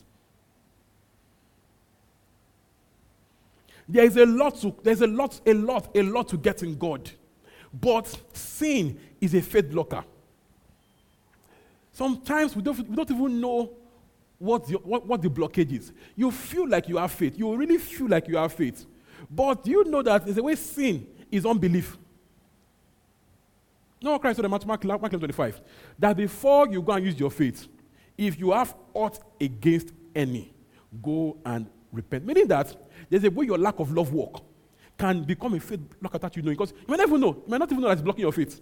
[3.89, 6.79] There is a lot to, there's a lot, a lot, a lot to get in
[6.79, 7.11] God.
[7.73, 10.05] But sin is a faith blocker.
[11.93, 13.71] Sometimes we don't, we don't even know
[14.39, 15.93] what the, what, what the blockage is.
[16.17, 17.39] You feel like you have faith.
[17.39, 18.87] You really feel like you have faith.
[19.29, 21.99] But you know that there's a way sin is unbelief.
[24.03, 25.61] No, Christ said in Mark, Mark 25
[25.99, 27.69] that before you go and use your faith,
[28.17, 30.55] if you have aught against any,
[31.03, 32.25] go and repent.
[32.25, 32.75] Meaning that
[33.09, 34.43] there's a way your lack of love work
[34.99, 36.51] can become a faith blocker that you know.
[36.51, 37.29] Because you might never know.
[37.29, 38.61] You might not even know that it's blocking your faith.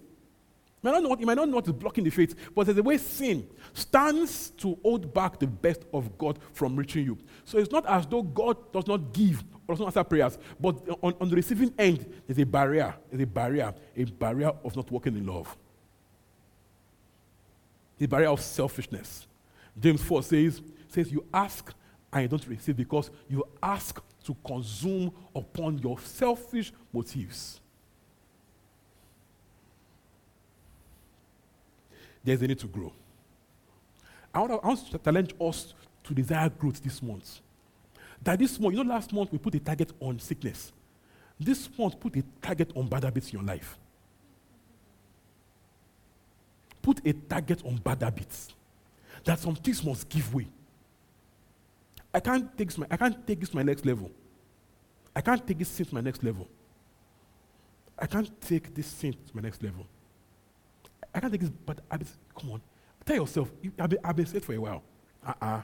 [0.80, 2.78] You might, not know you might not know what is blocking the faith, but there's
[2.78, 7.18] a way sin stands to hold back the best of God from reaching you.
[7.44, 10.76] So it's not as though God does not give or does not answer prayers, but
[11.02, 14.88] on, on the receiving end, there's a barrier, there's a barrier, a barrier of not
[14.90, 15.56] walking in love.
[17.98, 19.26] The barrier of selfishness.
[19.78, 21.74] James 4 says, says, You ask
[22.12, 27.60] and you don't receive because you ask to consume upon your selfish motives.
[32.24, 32.92] There's a need to grow.
[34.34, 37.40] I want, to, I want to challenge us to desire growth this month.
[38.22, 40.72] That this month, you know, last month we put a target on sickness.
[41.40, 43.78] This month, put a target on bad habits in your life.
[46.82, 48.48] Put a target on bad habits.
[49.24, 50.48] That some things must give way.
[52.12, 54.10] I can't take this, my, I can't take this to my next level.
[55.14, 56.48] I can't take this sin to my next level.
[57.98, 59.86] I can't take this sin to my next level.
[61.14, 61.98] I can't take this, but I
[62.38, 62.60] come on.
[63.04, 64.82] Tell yourself, I've been, I've been saved for a while.
[65.26, 65.62] Uh-uh.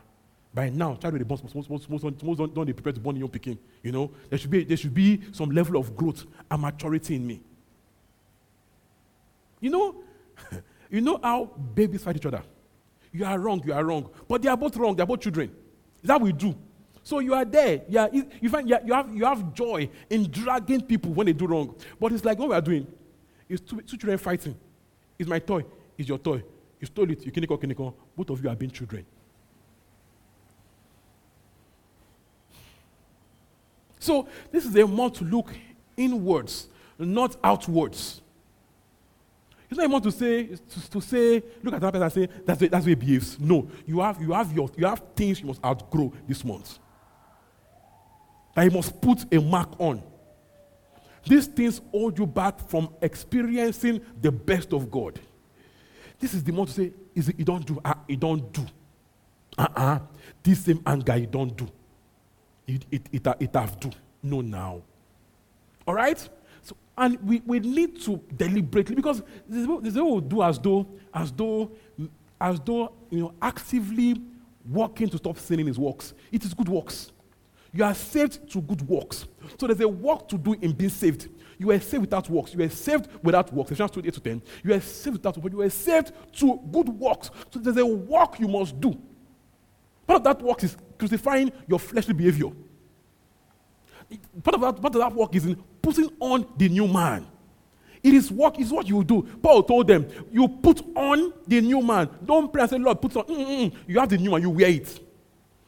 [0.55, 3.01] By now, child with the most, most, most, most, most don't, don't they prepare to
[3.01, 3.59] born a young picking.
[3.83, 7.27] You know, there should be there should be some level of growth and maturity in
[7.27, 7.43] me.
[9.61, 9.97] You know,
[10.91, 12.43] you know how babies fight each other.
[13.13, 14.95] You are wrong, you are wrong, but they are both wrong.
[14.95, 15.51] They are both children.
[16.05, 16.55] That we do?
[17.03, 17.83] So you are there.
[17.89, 21.75] Yeah, you find you have you have joy in dragging people when they do wrong.
[22.01, 22.87] But it's like what we are doing.
[23.49, 24.57] It's two, two children fighting.
[25.19, 25.65] It's my toy.
[25.97, 26.43] It's your toy.
[26.81, 27.25] You stole it.
[27.25, 27.95] You kiniko kiniko.
[28.17, 29.07] Both of you have been children.
[33.99, 35.51] So this is a month to look
[35.97, 38.21] inwards, not outwards.
[39.71, 42.29] It's not a month to say to, to say look at that person and say
[42.45, 43.41] that's the, that's the way it behaves.
[43.41, 46.79] No, you have you have your you have things you must outgrow this month.
[48.55, 50.03] That you must put a mark on.
[51.27, 55.19] These things hold you back from experiencing the best of God.
[56.19, 58.65] This is the more to say, is it you don't do, uh, you don't do.
[59.57, 59.99] Uh-uh.
[60.43, 61.69] This same anger you don't do.
[62.67, 63.91] It, it, it, it, it have do.
[64.23, 64.83] No now.
[65.87, 66.19] All right?
[66.63, 70.87] So, and we, we need to deliberately, because this is what we do as though,
[71.13, 71.71] as though,
[72.41, 74.21] as though, you know, actively
[74.71, 76.15] working to stop sinning his works.
[76.33, 77.13] It is good works.
[77.75, 79.27] You are saved to good works.
[79.59, 81.29] So there's a work to do in being saved.
[81.59, 82.55] You are saved without works.
[82.55, 83.73] You are saved without works.
[83.73, 84.43] Ephesians 2 8 to 10.
[84.63, 85.53] You are saved without works.
[85.53, 87.31] You are saved to good works.
[87.53, 88.97] So there's a work you must do.
[90.07, 92.51] Part of that work is crucifying your fleshly behavior.
[94.43, 97.27] Part of that, part of that work is in putting on the new man.
[98.05, 99.23] It is work, is what you do.
[99.43, 102.09] Paul told them, you put on the new man.
[102.23, 103.25] Don't pray and say, Lord, put on.
[103.25, 103.75] Mm-mm.
[103.89, 105.01] You have the new man, you wear it.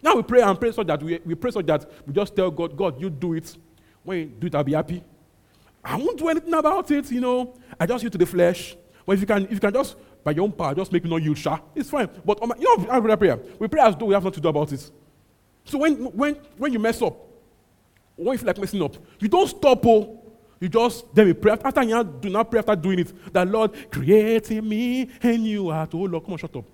[0.03, 2.51] Now we pray and pray so that we, we pray so that we just tell
[2.51, 3.57] God, God, you do it.
[4.03, 5.03] When you do it, I'll be happy.
[5.85, 7.55] I won't do anything about it, you know.
[7.79, 8.77] I just you to the flesh.
[9.05, 11.11] But if you can, if you can just by your own power, just make me
[11.11, 11.61] not yield, sha.
[11.75, 12.09] It's fine.
[12.25, 13.39] But um, you know, I pray prayer.
[13.59, 14.91] We pray as though we have nothing to do about it.
[15.65, 17.17] So when when when you mess up,
[18.17, 20.23] when you feel like messing up, you don't stop, oh.
[20.59, 23.33] You just then we pray after you do not pray after doing it.
[23.33, 25.91] That Lord create in me and you heart.
[25.95, 26.65] Oh Lord, come on, shut up.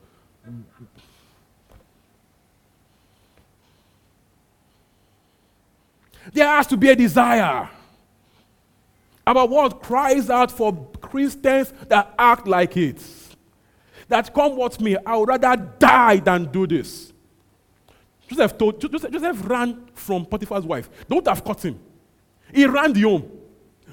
[6.33, 7.69] There has to be a desire.
[9.27, 13.03] Our world cries out for Christians that act like it.
[14.09, 17.13] That come what me, I would rather die than do this.
[18.29, 20.89] Joseph told Joseph, Joseph ran from Potiphar's wife.
[21.09, 21.79] They would have caught him.
[22.53, 23.31] He ran the home.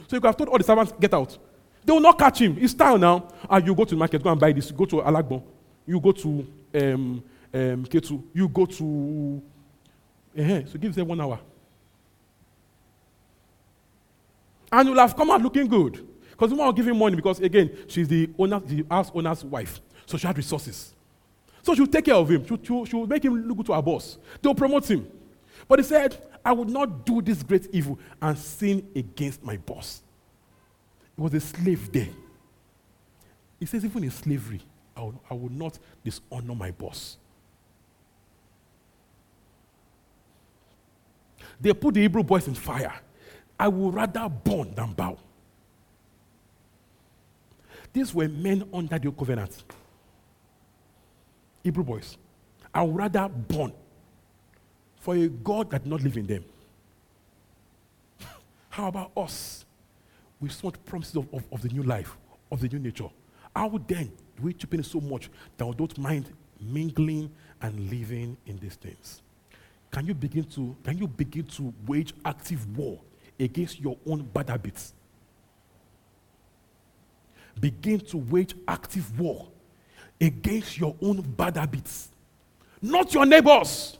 [0.08, 1.38] So you could have told all the servants, get out.
[1.86, 2.58] They will not catch him.
[2.60, 3.28] It's time now.
[3.50, 4.70] Ah, you go to the market, go and buy this.
[4.70, 5.42] You go to Alagbon.
[5.86, 6.30] You go to
[6.76, 8.22] um, um, Ketu.
[8.34, 9.42] You go to.
[10.38, 10.62] Uh-huh.
[10.65, 11.39] So give them one hour.
[14.72, 16.06] And you'll have come out looking good.
[16.32, 19.82] Because want to give him money because, again, she's the, owner, the house owner's wife.
[20.06, 20.94] So she had resources.
[21.62, 22.46] So she'll take care of him.
[22.48, 24.18] She'll, she'll, she'll make him look good to her boss.
[24.42, 25.08] They'll promote him.
[25.68, 30.02] But he said, I would not do this great evil and sin against my boss.
[31.16, 32.08] He was a slave there.
[33.60, 34.62] He says, even in slavery,
[34.96, 37.18] I will, I will not dishonor my boss.
[41.60, 42.94] They put the Hebrew boys in fire.
[43.60, 45.17] I would rather burn than bow.
[47.91, 49.63] These were men under the covenant.
[51.63, 52.17] Hebrew boys.
[52.74, 53.74] I would rather burn
[55.02, 56.45] for a God that did not live in them.
[58.69, 59.65] How about us?
[60.39, 62.15] We want promises of, of, of, the new life,
[62.52, 63.10] of the new nature.
[63.54, 67.30] How then do we chip in so much that we don't mind mingling
[67.62, 69.22] and living in these things?
[69.91, 73.00] Can you begin to can you begin to wage active war
[73.39, 74.93] against your own bad habits.
[77.60, 79.47] Begin to wage active war
[80.19, 82.10] against your own bad habits,
[82.82, 83.97] not your neighbors.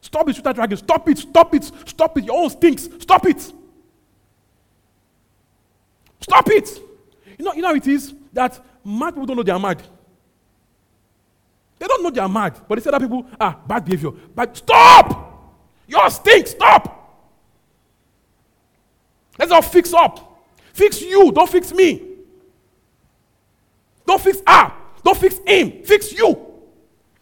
[0.00, 0.76] Stop it, Twitter dragon.
[0.76, 2.24] Stop it, stop it, stop it.
[2.24, 2.88] Your own stinks.
[3.00, 3.52] Stop it.
[6.20, 6.80] Stop it.
[7.38, 9.82] You know, you know it is that mad people don't know they are mad.
[11.78, 14.10] They don't know they are mad, but they say that people are bad behavior.
[14.34, 15.54] But stop!
[15.86, 17.05] Your stink, stop!
[19.38, 20.42] Let's all fix up.
[20.72, 22.02] Fix you, don't fix me.
[24.06, 24.72] Don't fix her,
[25.04, 25.82] don't fix him.
[25.84, 26.46] Fix you.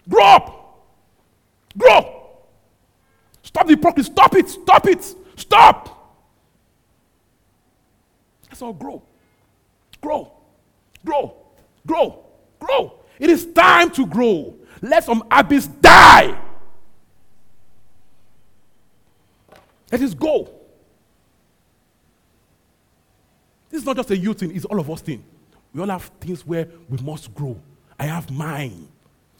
[0.09, 0.85] Grow up.
[1.77, 2.25] Grow.
[3.43, 4.11] Stop the hypocrisy.
[4.11, 4.49] Stop it.
[4.49, 5.15] Stop it.
[5.37, 6.17] Stop.
[8.49, 9.03] Let's all grow.
[10.01, 10.33] Grow.
[11.05, 11.37] Grow.
[11.87, 12.25] Grow.
[12.59, 12.99] Grow.
[13.19, 14.57] It is time to grow.
[14.83, 16.39] Let some habits die.
[19.91, 20.51] Let us go.
[23.75, 25.25] This is not just a youth thing, it's all of us thing.
[25.73, 27.61] We all have things where we must grow.
[27.99, 28.87] I have mine.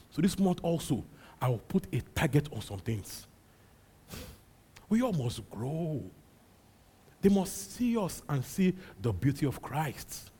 [0.09, 1.05] So this month also,
[1.41, 3.27] I will put a target on some things.
[4.89, 6.03] We all must grow.
[7.21, 10.31] They must see us and see the beauty of Christ.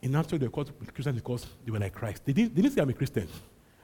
[0.00, 2.24] In Antioch, they called Christians because they were like Christ.
[2.24, 3.28] They didn't, they didn't say I'm a Christian.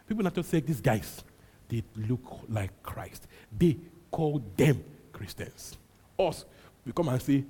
[0.09, 1.23] People in Antioch say these guys,
[1.69, 3.27] they look like Christ.
[3.55, 3.77] They
[4.11, 5.77] call them Christians.
[6.19, 6.47] Us,
[6.87, 7.45] we come and say,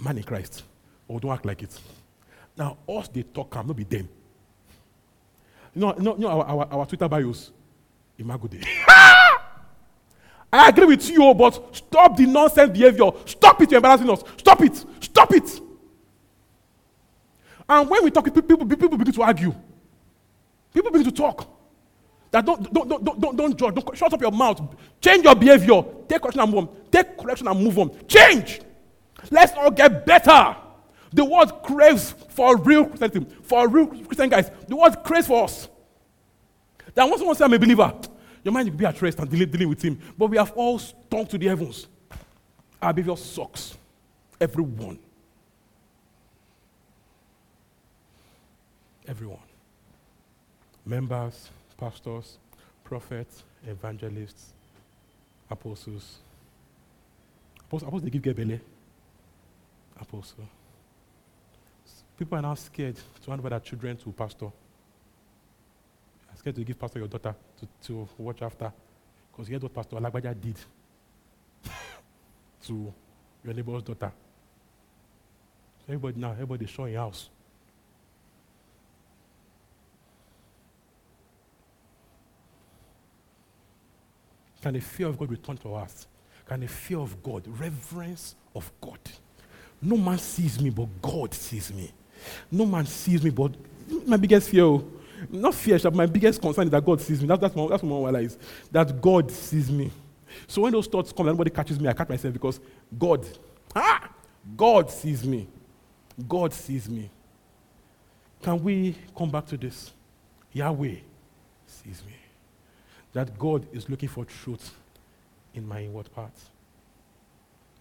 [0.00, 0.64] man in Christ.
[1.08, 1.78] Or oh, don't act like it.
[2.56, 4.08] Now, us, they talk, I'm not be them.
[5.74, 7.52] You know, you know, you know our, our, our Twitter bios?
[8.18, 8.48] Imago.
[10.52, 13.10] I agree with you, oh, but stop the nonsense behavior.
[13.24, 14.22] Stop it, you're embarrassing us.
[14.36, 14.84] Stop it.
[15.00, 15.60] Stop it.
[17.68, 19.54] And when we talk, people, people begin to argue.
[20.74, 21.48] People begin to talk.
[22.32, 23.74] That don't, don't, don't, don't, don't judge.
[23.74, 24.60] Don't, shut up your mouth.
[25.00, 25.82] Change your behavior.
[26.08, 26.76] Take correction and move on.
[26.90, 28.06] Take correction and move on.
[28.06, 28.60] Change.
[29.30, 30.56] Let's all get better.
[31.12, 34.50] The world craves for real Christianity, for real Christian guys.
[34.68, 35.68] The world craves for us.
[36.94, 37.92] That once someone says I'm a believer,
[38.44, 39.98] your mind will be at rest and dealing, with him.
[40.16, 41.86] But we have all stunk to the heavens.
[42.80, 43.76] Our behavior sucks.
[44.40, 44.98] Everyone.
[49.06, 49.38] Everyone.
[50.86, 52.38] Members, pastors,
[52.84, 54.52] prophets, evangelists,
[55.50, 56.18] apostles.
[57.66, 58.60] Apostles, apostles they give Gebele
[60.00, 60.44] apostle.
[62.18, 64.46] People are now scared to hand over their children to pastor.
[64.46, 64.52] Are
[66.36, 68.72] scared to give pastor your daughter to, to watch after.
[69.32, 70.56] Because here's what Pastor Alagbaja did
[72.66, 72.92] to
[73.44, 74.12] your neighbor's daughter.
[75.78, 77.30] So everybody now, everybody showing house.
[84.62, 86.06] Can the fear of God return to us?
[86.46, 88.98] Can the fear of God, reverence of God,
[89.82, 91.90] no man sees me, but God sees me.
[92.50, 93.52] No man sees me, but
[94.06, 94.64] my biggest fear.
[94.64, 94.84] oh.
[95.28, 97.28] Not fear, but my biggest concern is that God sees me.
[97.28, 98.38] That, that's, my, that's what I realize.
[98.70, 99.90] That God sees me.
[100.46, 102.60] So when those thoughts come, and nobody catches me, I catch myself because
[102.98, 103.26] God,
[103.74, 104.08] ah,
[104.56, 105.46] God sees me.
[106.28, 107.10] God sees me.
[108.42, 109.92] Can we come back to this?
[110.52, 110.96] Yahweh
[111.66, 112.14] sees me.
[113.12, 114.74] That God is looking for truth
[115.54, 116.46] in my inward parts.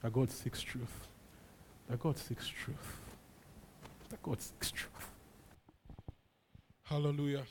[0.01, 1.07] That God seeks truth.
[1.89, 2.99] That God seeks truth.
[4.09, 5.09] That God seeks truth.
[6.83, 7.43] Hallelujah.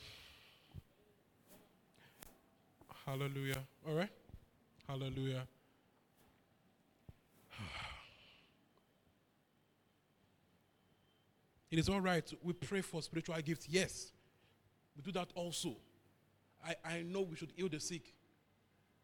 [3.05, 3.59] Hallelujah.
[3.87, 4.09] All right.
[4.87, 5.45] Hallelujah.
[11.71, 12.27] It is all right.
[12.41, 13.67] We pray for spiritual gifts.
[13.69, 14.11] Yes.
[14.95, 15.75] We do that also.
[16.65, 18.13] I, I know we should heal the sick.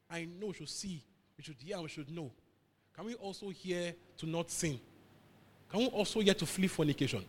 [0.10, 1.04] I know we should see,
[1.38, 2.32] we should hear, we should know.
[2.96, 4.80] Can we also hear to not sin?
[5.72, 7.26] Can we also hear to flee fornication?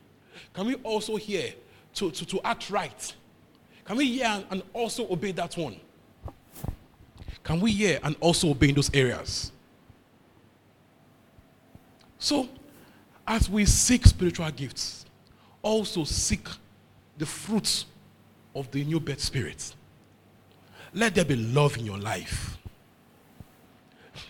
[0.53, 1.53] Can we also hear
[1.95, 3.15] to, to, to act right?
[3.85, 5.77] Can we hear and, also obey that one?
[7.43, 9.53] Can we hear and also obey in those areas?
[12.19, 12.49] So,
[13.27, 15.07] as we seek spiritual gifts,
[15.63, 16.47] also seek
[17.19, 17.87] the fruits
[18.55, 19.75] of the new birth spirit.
[20.95, 22.57] Let there be love in your life.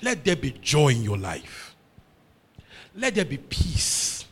[0.03, 1.76] Let there be joy in your life.
[2.97, 4.25] Let there be peace,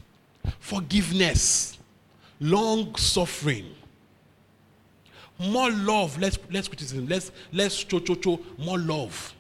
[0.59, 1.77] forgiveness,
[2.41, 3.75] long suffering,
[5.39, 9.35] more love, less, less criticism, less, less cho cho cho, more love.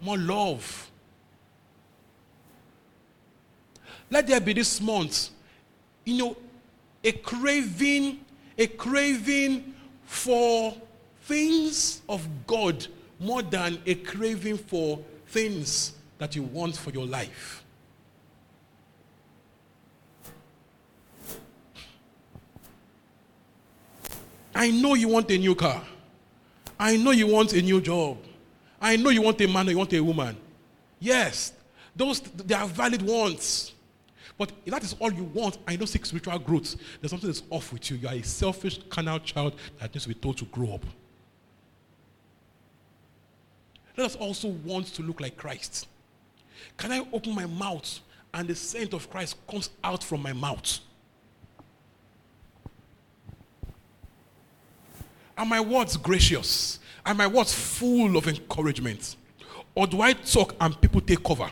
[0.00, 0.90] More love.
[4.10, 5.30] Let there be this month,
[6.04, 6.36] you know,
[7.04, 8.20] a craving,
[8.56, 9.74] a craving
[10.04, 10.74] for
[11.22, 12.86] things of God
[13.18, 15.92] more than a craving for things
[16.22, 17.64] that you want for your life.
[24.54, 25.82] I know you want a new car.
[26.78, 28.18] I know you want a new job.
[28.80, 30.36] I know you want a man or you want a woman.
[31.00, 31.54] Yes,
[31.96, 33.72] those they are valid wants.
[34.38, 37.42] But if that is all you want I don't seek spiritual growth, there's something that's
[37.50, 37.96] off with you.
[37.96, 40.86] You are a selfish, carnal child that needs to be told to grow up.
[43.96, 45.88] Let us also want to look like Christ.
[46.76, 48.00] Can I open my mouth
[48.34, 50.78] and the scent of Christ comes out from my mouth?
[55.36, 56.78] Are my words gracious?
[57.04, 59.16] Are my words full of encouragement?
[59.74, 61.50] Or do I talk and people take cover?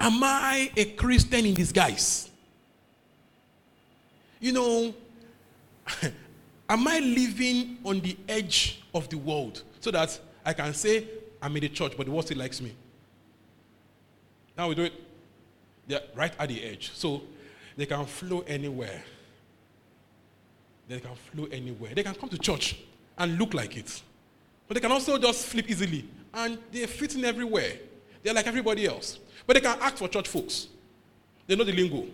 [0.00, 2.30] Am I a Christian in disguise?
[4.40, 4.94] You know,
[6.68, 11.04] am I living on the edge of the world so that I can say
[11.40, 12.74] I'm in the church, but the world still likes me?
[14.56, 14.92] Now we do it.
[15.86, 16.90] They're right at the edge.
[16.92, 17.22] So
[17.76, 19.02] they can flow anywhere.
[20.88, 21.94] They can flow anywhere.
[21.94, 22.78] They can come to church
[23.16, 24.02] and look like it.
[24.66, 26.08] But they can also just flip easily.
[26.34, 27.74] And they're fitting everywhere.
[28.22, 29.18] They're like everybody else.
[29.46, 30.68] But they can act for church folks.
[31.46, 32.06] They know the lingo.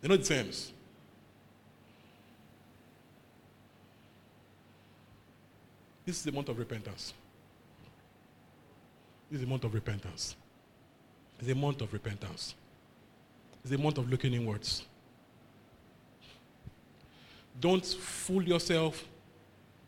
[0.00, 0.72] They know the terms.
[6.04, 7.14] This is the month of repentance.
[9.30, 10.34] This is the month of repentance.
[11.38, 12.54] It's a month of repentance.
[13.62, 14.82] It's a month of looking inwards.
[17.60, 19.04] Don't fool yourself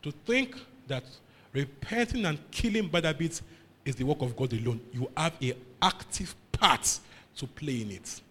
[0.01, 0.55] to think
[0.87, 1.03] that
[1.51, 3.41] repenting and killing bad habits
[3.83, 4.79] is the work of God alone.
[4.93, 6.99] You have an active part
[7.35, 8.21] to play in it.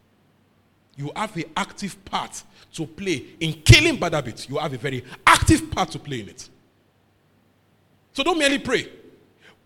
[0.96, 2.42] You have an active part
[2.72, 4.48] to play in killing bad habits.
[4.48, 6.48] You have a very active part to play in it.
[8.14, 8.88] So don't merely pray.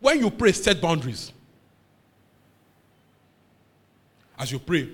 [0.01, 1.33] When you pray, set boundaries.
[4.39, 4.89] As you pray,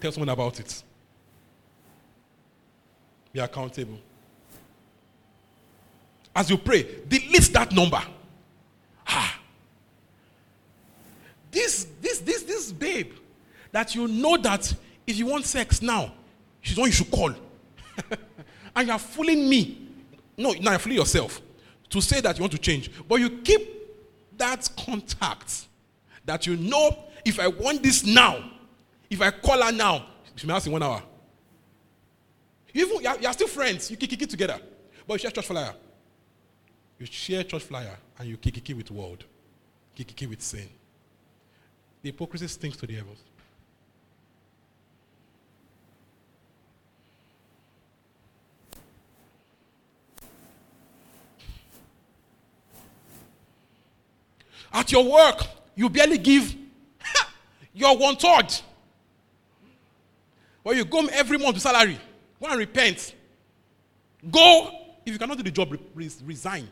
[0.00, 0.82] tell someone about it.
[3.32, 3.98] Be accountable.
[6.34, 8.02] As you pray, delete that number.
[9.06, 9.38] Ah.
[11.50, 13.12] This, this, this, this babe
[13.72, 14.72] that you know that
[15.06, 16.12] if you want sex now,
[16.60, 17.32] she's the one you should call.
[18.76, 19.88] and you're fooling me.
[20.36, 21.40] No, now you're fooling yourself
[21.90, 22.90] to say that you want to change.
[23.08, 23.68] But you keep
[24.36, 25.66] that contact
[26.24, 28.50] that you know if I want this now,
[29.14, 31.00] if I call her now, she may ask in one hour.
[32.72, 33.88] You even, you're, you're still friends.
[33.90, 34.58] You kick it together.
[35.06, 35.72] But you share church flyer.
[36.98, 39.24] You share church flyer and you kick it with world.
[39.94, 40.68] Kick it with sin.
[42.02, 43.20] The hypocrisy stinks to the heavens.
[54.72, 55.46] At your work,
[55.76, 56.52] you barely give
[57.72, 58.52] your one third.
[60.64, 61.98] Or you go every month with salary.
[62.40, 63.14] Go and repent.
[64.30, 64.70] Go.
[65.04, 66.66] If you cannot do the job, re- re- resign.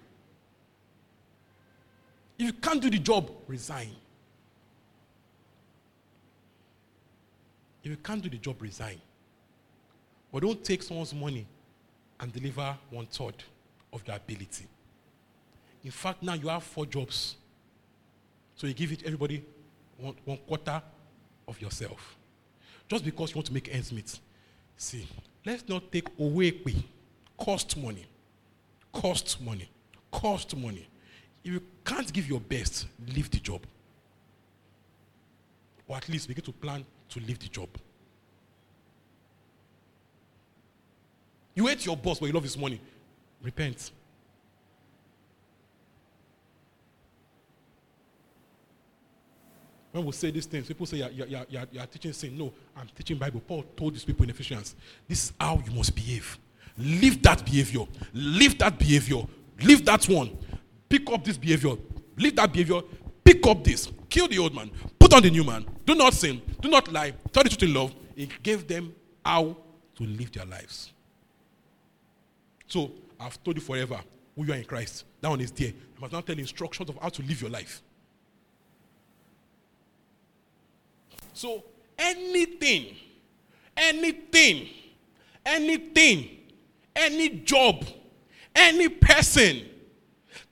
[2.38, 3.90] If you can't do the job, resign.
[7.84, 9.01] If you can't do the job, resign.
[10.32, 11.47] But don't take someone's money
[12.18, 13.34] and deliver one third
[13.93, 14.66] of your ability.
[15.84, 17.36] In fact, now you have four jobs.
[18.57, 19.45] So you give it everybody
[19.99, 20.80] one, one quarter
[21.47, 22.16] of yourself.
[22.93, 24.20] Just because you want to make ends meet.
[24.76, 25.09] See,
[25.47, 26.53] let's not take away.
[27.38, 28.05] Cost money.
[28.93, 29.66] Cost money.
[30.11, 30.86] Cost money.
[31.43, 33.62] If you can't give your best, leave the job.
[35.88, 37.70] Or at least begin to plan to leave the job.
[41.55, 42.78] You hate your boss, but you love his money.
[43.43, 43.90] Repent.
[49.93, 52.36] When we say these things, people say, you're, you're, you're, you're teaching sin.
[52.36, 53.40] No, I'm teaching Bible.
[53.47, 54.74] Paul told these people in Ephesians,
[55.07, 56.38] this is how you must behave.
[56.78, 57.84] Leave that behavior.
[58.14, 59.22] Leave that behavior.
[59.62, 60.36] Leave that one.
[60.88, 61.76] Pick up this behavior.
[62.16, 62.80] Leave that behavior.
[63.22, 63.93] Pick up this.
[64.09, 64.70] Kill the old man.
[64.99, 65.66] Put on the new man.
[65.84, 66.40] Do not sin.
[66.61, 67.12] Do not lie.
[67.30, 67.95] Tell the truth in love.
[68.16, 69.57] He gave them how
[69.97, 70.93] to live their lives.
[72.66, 72.90] So
[73.20, 74.01] I've told you forever
[74.34, 75.05] who you are in Christ.
[75.20, 75.68] That one is there.
[75.68, 77.82] You must now tell instructions of how to live your life.
[81.33, 81.64] So
[81.99, 82.97] anything,
[83.76, 84.68] anything,
[85.45, 86.28] anything,
[86.95, 87.85] any job,
[88.55, 89.62] any person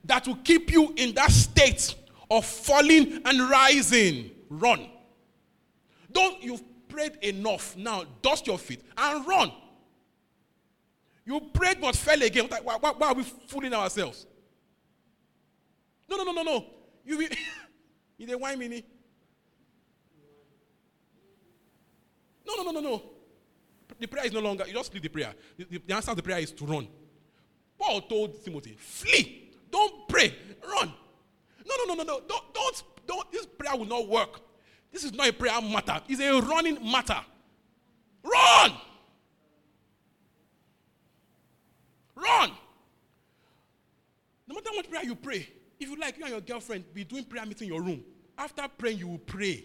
[0.04, 1.94] that will keep you in that state
[2.30, 4.88] of falling and rising, run.
[6.12, 9.52] Don't you've prayed enough now, dust your feet and run.
[11.24, 12.48] You prayed but fell again.
[12.48, 14.26] Why, why, why are we fooling ourselves?
[16.08, 16.66] No, no, no, no, no.
[17.04, 17.28] You be
[18.18, 18.84] you the wine mini.
[22.56, 23.02] No, no, no, no, no.
[23.98, 25.34] The prayer is no longer, you just leave the prayer.
[25.56, 26.88] The, the, the answer to the prayer is to run.
[27.78, 29.50] Paul told Timothy, flee.
[29.70, 30.34] Don't pray.
[30.66, 30.92] Run.
[31.66, 32.20] No, no, no, no, no.
[32.26, 33.32] Don't, don't, don't.
[33.32, 34.40] This prayer will not work.
[34.92, 36.00] This is not a prayer matter.
[36.08, 37.20] It's a running matter.
[38.24, 38.72] Run.
[42.16, 42.50] Run.
[44.48, 45.48] No matter much prayer you pray,
[45.78, 48.02] if you like, you and your girlfriend be doing prayer meeting in your room.
[48.36, 49.64] After praying, you will pray.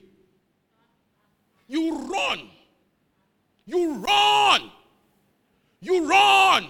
[1.67, 2.49] You run.
[3.65, 4.71] You run.
[5.81, 6.67] You run.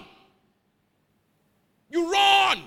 [1.90, 2.62] You run.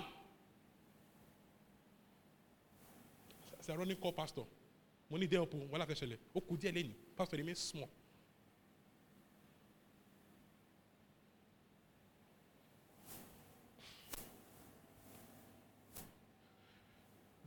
[3.58, 4.42] It's a running call, Pastor.
[5.10, 6.16] Money there, wala kẹsẹlẹ.
[6.34, 6.94] O díẹ̀ lẹ́nu.
[7.16, 7.88] Pastor remain small.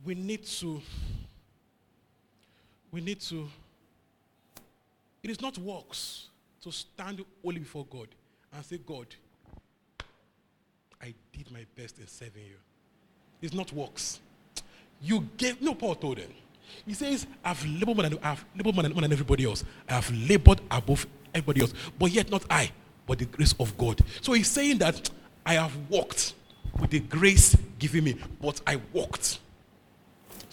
[0.04, 0.82] We need to.
[2.92, 3.48] We need to.
[5.22, 6.28] It is not works
[6.64, 8.08] to stand only before God
[8.52, 9.06] and say, God,
[11.00, 12.56] I did my best in serving you.
[13.42, 14.20] It's not works.
[15.02, 16.30] You gave, no, Paul told them.
[16.86, 19.62] He says, I've labored more than, I've labored more than, more than everybody else.
[19.86, 21.74] I have labored above everybody else.
[21.98, 22.70] But yet not I,
[23.06, 24.00] but the grace of God.
[24.22, 25.10] So he's saying that
[25.44, 26.32] I have walked
[26.80, 29.40] with the grace given me, but I walked.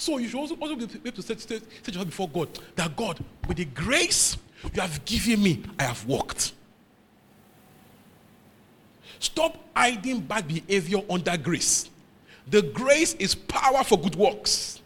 [0.02, 3.24] So you should also, also be able to say, say, yourself before God that God,
[3.48, 4.36] with the grace
[4.74, 6.54] you have given me, I have walked.
[9.20, 11.92] Stop hiding bad behavior under grace.
[12.48, 14.82] The grace is power for good works.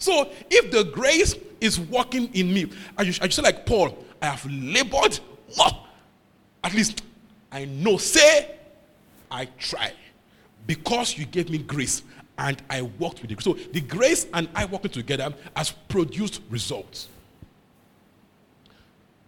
[0.00, 3.96] So if the grace is working in me, I should, I should say like Paul,
[4.20, 5.20] I have labored
[5.56, 5.70] more.
[6.64, 7.04] At least
[7.52, 8.56] I know, say,
[9.30, 9.92] I try.
[10.66, 12.02] Because you gave me grace
[12.38, 13.42] and I worked with it.
[13.42, 17.08] So the grace and I working together has produced results.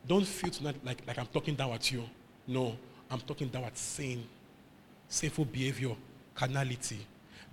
[0.06, 2.04] Don't feel tonight like, like I'm talking down at you.
[2.46, 2.76] No,
[3.10, 4.24] I'm talking down at sin,
[5.08, 5.94] sinful behavior,
[6.34, 7.04] carnality,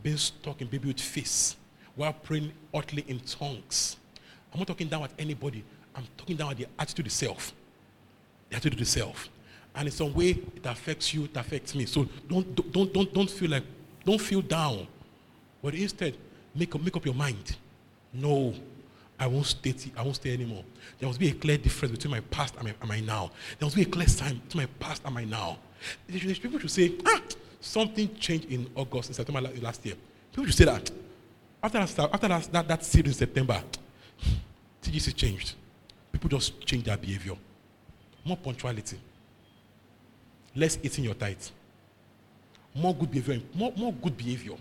[0.01, 1.55] being stuck in baby with face
[1.95, 3.97] while praying utterly in tongues.
[4.51, 5.63] I'm not talking down at anybody.
[5.95, 7.53] I'm talking down at the attitude itself.
[8.49, 9.29] The attitude itself.
[9.75, 11.85] And in some way, it affects you, it affects me.
[11.85, 13.63] So don't, don't, don't, don't feel like,
[14.05, 14.87] don't feel down.
[15.63, 16.17] But instead,
[16.53, 17.55] make up, make up your mind.
[18.11, 18.53] No,
[19.17, 19.73] I won't stay.
[19.95, 20.63] I won't stay anymore.
[20.99, 23.31] There must be a clear difference between my past and my, and my now.
[23.57, 25.57] There must be a clear sign between my past and my now.
[26.07, 27.21] People should say, ah,
[27.61, 29.95] something changed in August, in September last year.
[30.31, 30.91] People should say that.
[31.63, 33.63] After that, after that, that, that series in September,
[34.83, 35.53] TGC changed.
[36.11, 37.35] People just change their behavior.
[38.25, 38.97] More punctuality.
[40.55, 41.37] Less eating your tithe.
[42.75, 43.41] More good behavior.
[43.53, 44.55] More, more good behavior.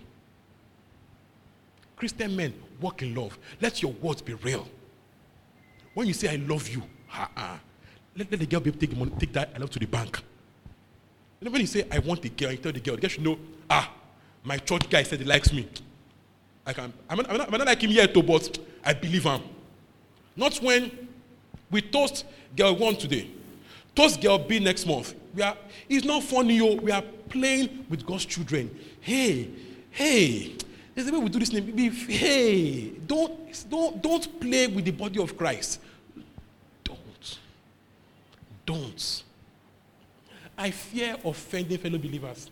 [2.03, 3.39] Christian men walk in love.
[3.61, 4.67] Let your words be real.
[5.93, 6.83] When you say, I love you,
[7.17, 7.57] uh-uh,
[8.17, 9.85] let, let the girl be able to take money, take that I love to the
[9.85, 10.21] bank.
[11.39, 13.23] Know, when you say, I want the girl, you tell the girl, the girl should
[13.23, 13.39] know,
[13.69, 13.89] ah,
[14.43, 15.65] my church guy said he likes me.
[16.65, 19.23] I can, I'm not, I'm not, I'm not like him yet, though, but I believe
[19.23, 19.41] him.
[20.35, 21.07] Not when
[21.71, 23.29] we toast girl one today,
[23.95, 25.15] toast girl B next month.
[25.33, 25.55] We are,
[25.87, 26.75] it's not funny, yo.
[26.75, 28.77] We are playing with God's children.
[28.99, 29.49] Hey,
[29.91, 30.57] hey,
[30.93, 31.51] there's the way we do this.
[32.07, 35.79] Hey, don't, don't, don't play with the body of Christ.
[36.83, 37.39] Don't.
[38.65, 39.23] Don't.
[40.57, 42.51] I fear offending fellow believers.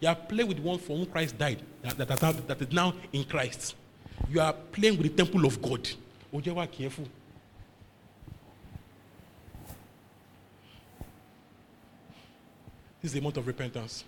[0.00, 2.94] You are playing with one for whom Christ died, that, that, that, that is now
[3.12, 3.74] in Christ.
[4.30, 5.88] You are playing with the temple of God.
[6.32, 7.04] Ojewa careful.
[13.02, 14.04] This is a month of repentance.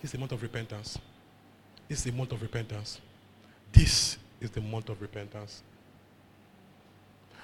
[0.00, 0.98] This is a month of repentance.
[1.88, 3.00] This is a month of repentance.
[3.72, 5.62] This is the month of repentance.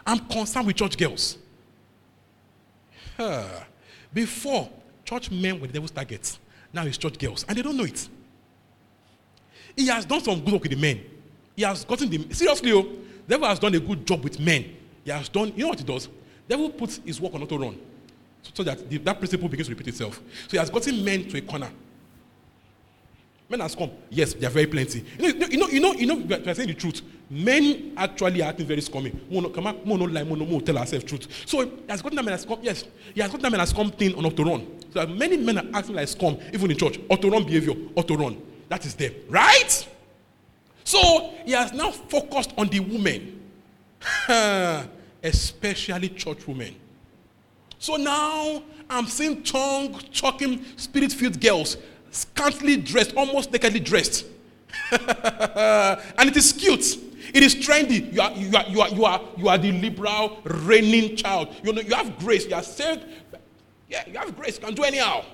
[0.07, 1.39] I'm concerned with church girls.
[4.13, 4.69] Before,
[5.05, 6.39] church men were the devil's targets.
[6.73, 7.45] Now it's church girls.
[7.49, 8.09] And they don't know it.
[9.77, 11.01] He has done some good work with the men.
[11.57, 12.87] He has gotten the seriously, oh,
[13.29, 14.77] devil has done a good job with men.
[15.05, 16.09] He has done, you know what he does?
[16.49, 17.79] Devil puts his work on auto run
[18.43, 20.21] so, so that the, that principle begins to repeat itself.
[20.45, 21.71] So he has gotten men to a corner.
[23.53, 23.91] Men has come.
[24.09, 25.05] Yes, they are very plenty.
[25.19, 27.03] You know, you know, you know, you know we are saying the truth.
[27.29, 29.13] Men actually are acting very scummy.
[29.31, 31.29] Mono, come on, mono lie, mono, mono tell ourselves truth.
[31.45, 32.61] So he has gotten that men has come.
[32.63, 34.67] Yes, he has gotten that men has come thing on auto run.
[34.95, 36.99] So many men are acting like scum, even in church.
[37.11, 38.41] Auto run behavior, auto run.
[38.71, 39.87] That is there, right?
[40.83, 43.39] So he has now focused on the women,
[45.23, 46.75] especially church women.
[47.79, 51.77] So now I'm seeing tongue talking, spirit filled girls,
[52.13, 54.27] scantily dressed, almost nakedly dressed.
[54.93, 56.99] and it is cute.
[57.35, 58.13] It is trendy.
[58.13, 61.49] You are, you are, you are, you are, you are the liberal, reigning child.
[61.65, 62.47] You know, you have grace.
[62.47, 63.05] You are saved.
[63.89, 64.59] Yeah, you have grace.
[64.59, 65.25] You can do anyhow.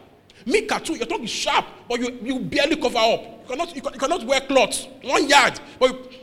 [0.47, 0.95] Me, too.
[0.95, 3.23] Your tongue is sharp, but you, you barely cover up.
[3.23, 4.87] You cannot, you, you cannot wear clothes.
[5.03, 5.61] One yard.
[5.79, 6.19] But you,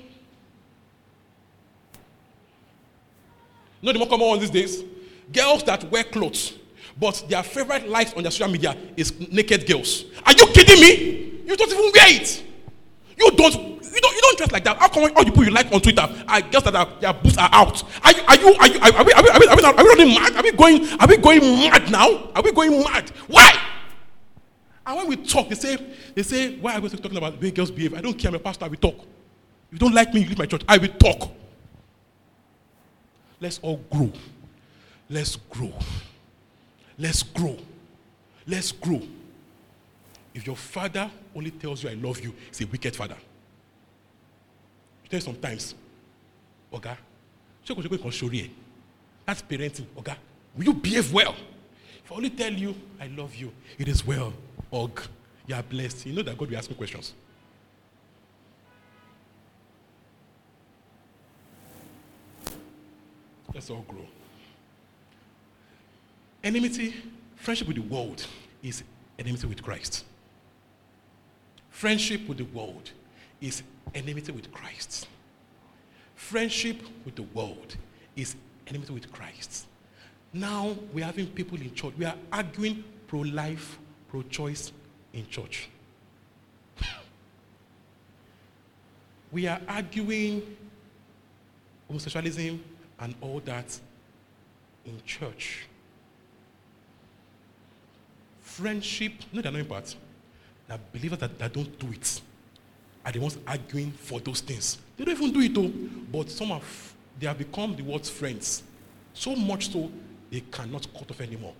[3.81, 4.83] you know the more common one these days?
[5.31, 6.53] Girls that wear clothes,
[6.97, 10.05] but their favorite likes on their social media is naked girls.
[10.25, 11.41] Are you kidding me?
[11.45, 12.43] You don't even wear it.
[13.17, 13.75] You don't.
[13.95, 14.77] You don't, you don't dress like that.
[14.77, 17.37] How come all the people you like on Twitter are girls that are, their boobs
[17.37, 17.81] are out?
[18.03, 19.83] Are you, are you, are you, are we, are we, are we, are we, are
[19.83, 20.35] we running mad?
[20.35, 22.29] Are we going, are we going mad now?
[22.35, 23.09] Are we going mad?
[23.27, 23.57] Why?
[24.85, 25.77] And when we talk, they say,
[26.13, 27.93] they say, why are we talking about the way girls behave?
[27.93, 28.97] I don't care, I'm a pastor, will talk.
[28.97, 30.63] If you don't like me, you leave my church.
[30.67, 31.31] I will talk.
[33.39, 34.11] Let's all grow.
[35.09, 35.71] Let's grow.
[36.97, 37.57] Let's grow.
[38.47, 39.01] Let's grow.
[40.33, 43.17] If your father only tells you I love you, he's a wicked father.
[45.03, 45.75] You tell sometimes,
[46.71, 46.97] Oga,
[49.25, 49.85] that's parenting.
[49.97, 50.15] Oga,
[50.55, 51.35] will you behave well?
[52.03, 54.33] If I only tell you I love you, it is well.
[54.71, 55.01] Og,
[55.47, 56.05] you are blessed.
[56.05, 57.13] You know that God will ask me questions.
[63.53, 64.05] Let's all grow.
[66.45, 66.93] Enmity,
[67.37, 68.27] friendship with the world
[68.61, 68.83] is
[69.17, 70.05] enmity with Christ.
[71.71, 72.91] Friendship with the world
[73.41, 73.63] is
[73.95, 75.07] enmity with Christ.
[76.13, 77.75] Friendship with the world
[78.15, 78.35] is
[78.67, 79.65] enmity with Christ.
[80.33, 81.95] Now we're having people in church.
[81.97, 84.71] We are arguing pro life, pro choice
[85.13, 85.67] in church.
[89.31, 90.43] we are arguing
[91.91, 92.59] homosexualism
[92.99, 93.79] and all that
[94.85, 95.65] in church
[98.55, 99.95] friendship, no, the annoying part,
[100.67, 102.21] that believers that, that don't do it
[103.05, 104.77] are the ones arguing for those things.
[104.97, 105.71] They don't even do it though,
[106.11, 108.63] but some of they have become the world's friends.
[109.13, 109.91] So much so
[110.31, 111.53] they cannot cut off anymore.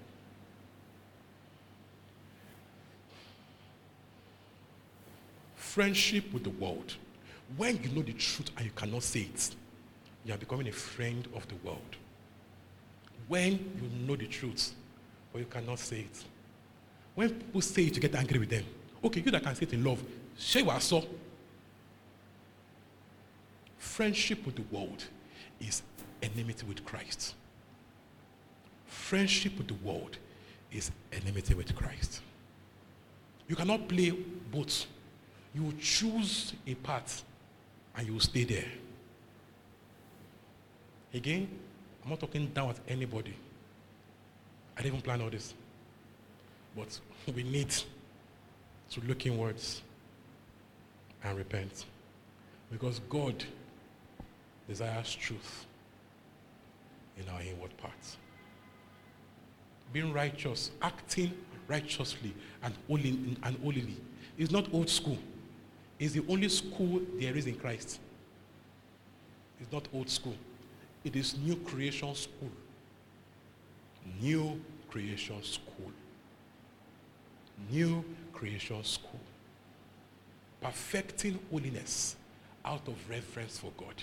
[5.56, 6.96] Friendship with the world.
[7.58, 9.56] When you know the truth and you cannot say it,
[10.24, 11.96] you are becoming a friend of the world.
[13.28, 14.74] When you know the truth,
[15.32, 16.24] but you cannot say it,
[17.16, 18.64] when people say it, you get angry with them.
[19.04, 20.04] Okay, you that can say it in love,
[20.38, 21.02] say what I saw.
[23.78, 25.04] Friendship with the world
[25.60, 25.82] is
[26.22, 27.34] enmity with Christ.
[28.86, 30.18] Friendship with the world
[30.72, 32.22] is enmity with Christ.
[33.48, 34.12] You cannot play
[34.52, 34.86] both.
[35.54, 37.24] You choose a path
[37.96, 38.66] and you will stay there.
[41.14, 41.48] Again,
[42.04, 43.34] I'm not talking down at anybody.
[44.76, 45.54] I didn't even plan all this.
[46.76, 47.00] But
[47.34, 47.74] we need
[48.92, 49.82] to look inwards
[51.24, 51.86] and repent.
[52.72, 53.44] Because God
[54.68, 55.66] desires truth.
[57.18, 58.18] in our inward parts.
[59.94, 61.32] Being righteous, acting
[61.68, 63.98] righteously and holy and holily
[64.38, 65.18] is not old school.
[66.00, 68.00] It's the only school there is in Christ.
[69.60, 70.36] It's not old school.
[71.04, 72.52] It is new creation school.
[74.22, 74.60] New
[74.90, 75.92] creation school.
[77.70, 78.04] New
[78.34, 79.20] creation school.
[80.62, 82.16] Perfecting holiness
[82.64, 83.96] out of reverence for God.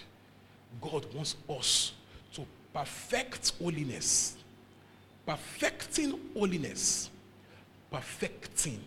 [0.80, 1.92] God wants us
[2.34, 4.36] to perfect holiness.
[5.26, 7.10] Perfecting holiness.
[7.90, 8.80] Perfecting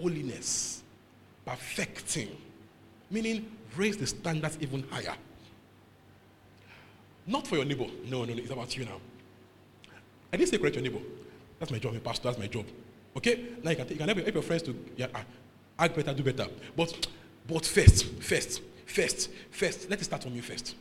[0.00, 0.82] holiness.
[1.44, 2.36] Perfecting.
[3.10, 5.14] Meaning, raise the standards even higher.
[7.26, 7.86] Not for your neighbor.
[8.06, 8.42] No, no, no.
[8.42, 9.00] It's about you now.
[10.32, 11.00] I didn't say correct your neighbor.
[11.58, 11.94] That's my job.
[11.94, 12.24] I'm pastor.
[12.24, 12.66] That's my job.
[13.16, 13.46] Okay?
[13.62, 15.24] Now you can, help, your friends to yeah, ah,
[15.78, 16.46] act better, do better.
[16.76, 17.06] But,
[17.46, 20.74] but first, first, first, first, let it start from you first.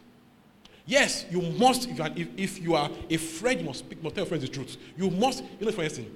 [0.86, 4.01] Yes, you must, if you, are, if, if you are a friend, you must, speak,
[4.01, 4.78] must tell your friends the truth.
[4.97, 6.07] You must, you know, for instance,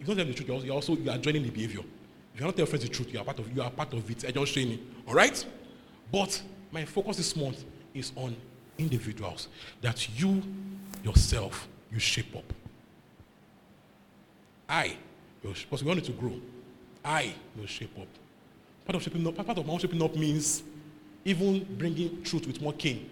[0.00, 1.80] you don't tell the truth, you also, you also you are joining the behavior.
[2.32, 3.92] If you don't tell your friends the truth, you are part of, you are part
[3.92, 4.24] of it.
[4.26, 4.78] I just training.
[5.06, 5.44] All right?
[6.10, 6.42] But
[6.72, 8.34] my focus this month is on
[8.78, 9.48] individuals
[9.82, 10.42] that you
[11.04, 12.52] yourself you shape up.
[14.68, 14.96] I,
[15.52, 16.40] because we want it to grow.
[17.04, 18.08] I will shape up.
[18.86, 20.62] Part of shaping up, part of my own shaping up means
[21.24, 23.08] even bringing truth with more cane.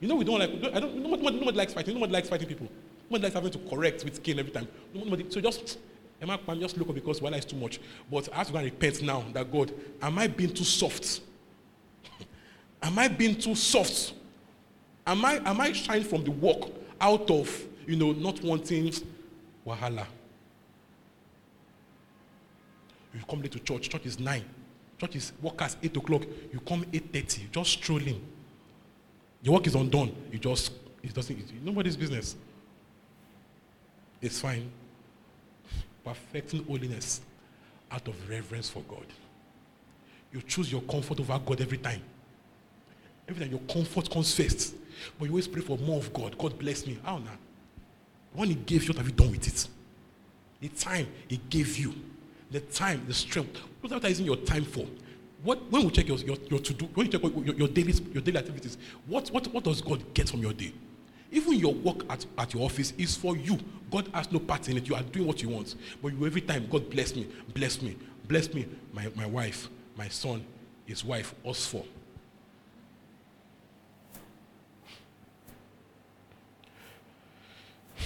[0.00, 1.94] You know, we don't like, I don't, nobody, nobody likes fighting.
[1.94, 2.68] Nobody likes fighting people.
[3.08, 4.66] Nobody likes having to correct with cane every time.
[4.94, 5.78] Nobody, so just,
[6.20, 7.78] Emma, just look up because while it's too much.
[8.10, 11.20] But I have to go and repent now that God, am I being too soft?
[12.82, 14.14] am I being too soft?
[15.06, 16.70] Am I, am I shying from the work
[17.00, 18.92] out of, you know, not wanting
[19.66, 20.06] wahala?
[23.14, 23.88] You come late to church.
[23.88, 24.42] Church is 9.
[24.98, 26.22] Church is workers 8 o'clock.
[26.52, 27.50] You come 8.30.
[27.50, 28.24] Just strolling.
[29.42, 30.14] Your work is undone.
[30.30, 32.36] You just, it doesn't, it's nobody's business.
[34.20, 34.70] It's fine.
[36.04, 37.20] Perfecting holiness
[37.90, 39.06] out of reverence for God.
[40.32, 42.02] You choose your comfort over God every time.
[43.28, 44.74] Every time your comfort comes first.
[45.18, 46.38] But you always pray for more of God.
[46.38, 46.98] God bless me.
[47.04, 47.36] How now?
[48.32, 49.68] When He gave you, what have you done with it?
[50.60, 51.94] The time He gave you,
[52.52, 53.60] the time, the strength.
[53.80, 54.86] What are you your time for?
[55.42, 57.92] What, when we check your, your, your to do, when you check your, your, daily,
[58.12, 60.72] your daily activities, what, what, what does God get from your day?
[61.32, 63.58] Even your work at, at your office is for you.
[63.90, 64.88] God has no part in it.
[64.88, 65.74] You are doing what you want.
[66.00, 67.96] But you every time, God bless me, bless me,
[68.28, 70.44] bless me, my, my wife, my son,
[70.84, 71.84] his wife, us four.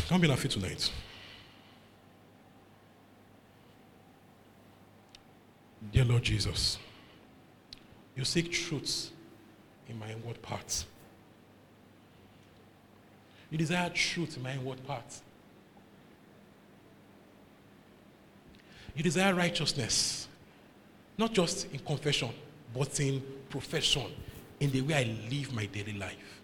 [0.09, 0.91] Come be in our feet tonight.
[5.93, 6.79] Dear Lord Jesus,
[8.17, 9.11] you seek truth
[9.89, 10.87] in my inward parts.
[13.51, 15.23] You desire truth in my inward parts.
[18.95, 20.27] You desire righteousness,
[21.19, 22.31] not just in confession,
[22.75, 24.07] but in profession,
[24.59, 26.41] in the way I live my daily life.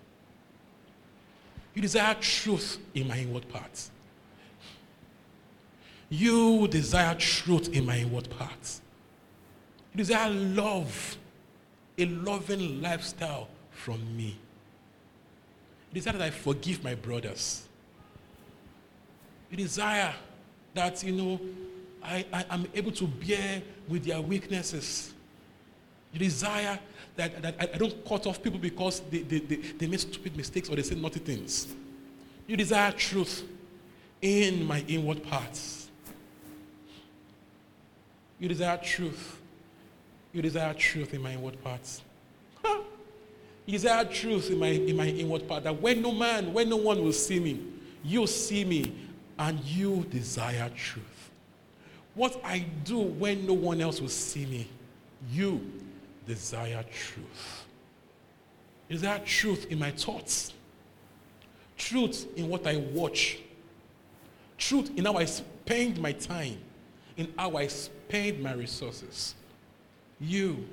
[1.75, 3.91] You desire truth in my inward parts.
[6.11, 8.83] You desire truth in my inward parts.
[9.93, 11.17] You desire love,
[11.99, 14.39] a loving lifestyle from me.
[15.91, 17.67] You desire that I forgive my brothers.
[19.51, 20.15] You desire
[20.73, 21.41] that, you know,
[22.03, 25.13] I, I am able to bear with their weaknesses.
[26.13, 26.79] You desire
[27.17, 30.71] that, that I, don't cut off people because they, they, they, they make stupid mistakes
[30.71, 31.69] or they say naughty things.
[32.47, 33.45] You desire truth
[34.23, 35.91] in my inward parts.
[38.39, 39.42] You desire truth.
[40.33, 42.03] You desire truth in my inward parts.
[42.65, 45.65] You desire truth in my, in my inward part.
[45.65, 47.61] That when no man, when no one will see me,
[48.03, 48.93] you see me
[49.39, 51.31] and you desire truth.
[52.15, 54.69] What I do when no one else will see me,
[55.31, 55.71] you
[56.27, 57.65] desire truth.
[58.89, 60.53] Is there truth in my thoughts?
[61.79, 63.39] Truth in what I watch?
[64.59, 66.59] Truth in how I spend my time?
[67.17, 69.35] In how I spend my resources?
[70.23, 70.65] You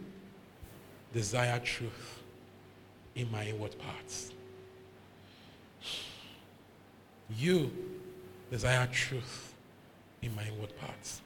[1.11, 2.21] desire truth
[3.15, 4.31] in my inward parts.
[7.35, 7.71] You
[8.51, 9.55] desire truth
[10.21, 11.21] in my inward parts.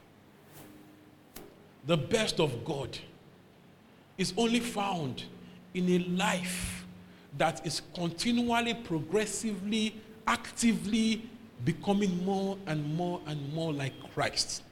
[1.85, 2.97] The best of God
[4.17, 5.23] is only found
[5.73, 6.85] in a life
[7.37, 9.95] that is continually, progressively,
[10.27, 11.29] actively
[11.65, 14.63] becoming more and more and more like Christ.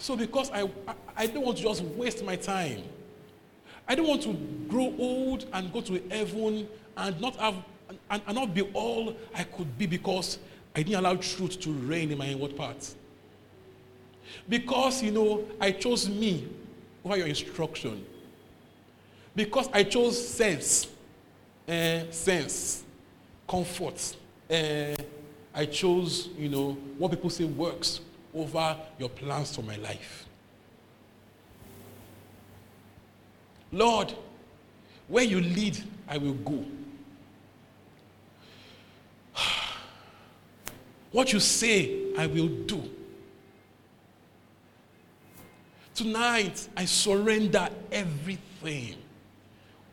[0.00, 0.66] So, because I,
[1.14, 2.82] I, don't want to just waste my time,
[3.86, 4.32] I don't want to
[4.66, 7.56] grow old and go to heaven and not have
[8.08, 10.38] and, and not be all I could be because
[10.74, 12.96] I didn't allow truth to reign in my inward parts.
[14.48, 16.48] Because, you know, I chose me
[17.04, 18.06] over your instruction.
[19.36, 20.86] Because I chose sense,
[21.68, 22.84] uh, sense,
[23.46, 24.16] comfort.
[24.50, 24.94] Uh,
[25.54, 28.00] I chose, you know, what people say works
[28.34, 30.26] over your plans for my life.
[33.72, 34.14] Lord,
[35.08, 36.64] where you lead, I will go.
[41.12, 42.88] What you say, I will do.
[45.94, 48.94] Tonight, I surrender everything.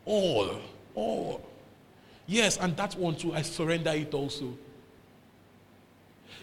[0.04, 0.60] All.
[0.94, 1.42] All.
[2.26, 4.56] Yes, and that one too, I surrender it also.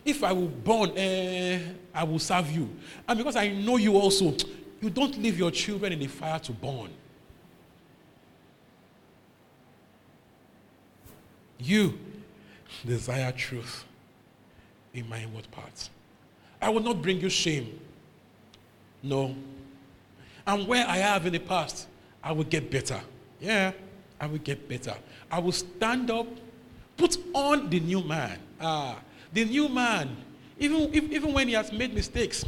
[0.03, 1.59] If I will burn, eh,
[1.93, 2.69] I will serve you.
[3.07, 4.35] And because I know you also,
[4.81, 6.89] you don't leave your children in the fire to burn.
[11.57, 11.97] You
[12.85, 13.85] desire truth
[14.93, 15.89] in my inward parts.
[16.61, 17.79] I will not bring you shame.
[19.01, 19.35] No.
[20.45, 21.87] And where I have in the past,
[22.23, 22.99] I will get better.
[23.39, 23.71] Yeah,
[24.19, 24.95] I will get better.
[25.31, 26.27] I will stand up,
[26.97, 28.39] put on the new man.
[28.59, 28.99] Ah,
[29.35, 30.15] the new man,
[30.57, 32.45] even, even when he has made mistakes,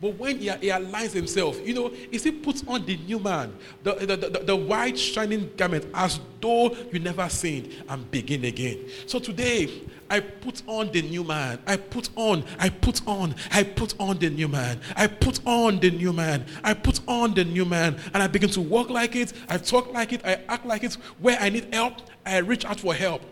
[0.00, 3.54] but when he, he aligns himself, you know, he still puts on the new man,
[3.84, 8.88] the, the, the, the white shining garment, as though you never sinned, and begin again.
[9.06, 11.60] So today, I put on the new man.
[11.66, 14.80] I put on, I put on, I put on the new man.
[14.96, 16.44] I put on the new man.
[16.64, 17.96] I put on the new man.
[18.14, 19.32] And I begin to walk like it.
[19.48, 20.24] I talk like it.
[20.24, 20.94] I act like it.
[21.20, 23.22] Where I need help, I reach out for help.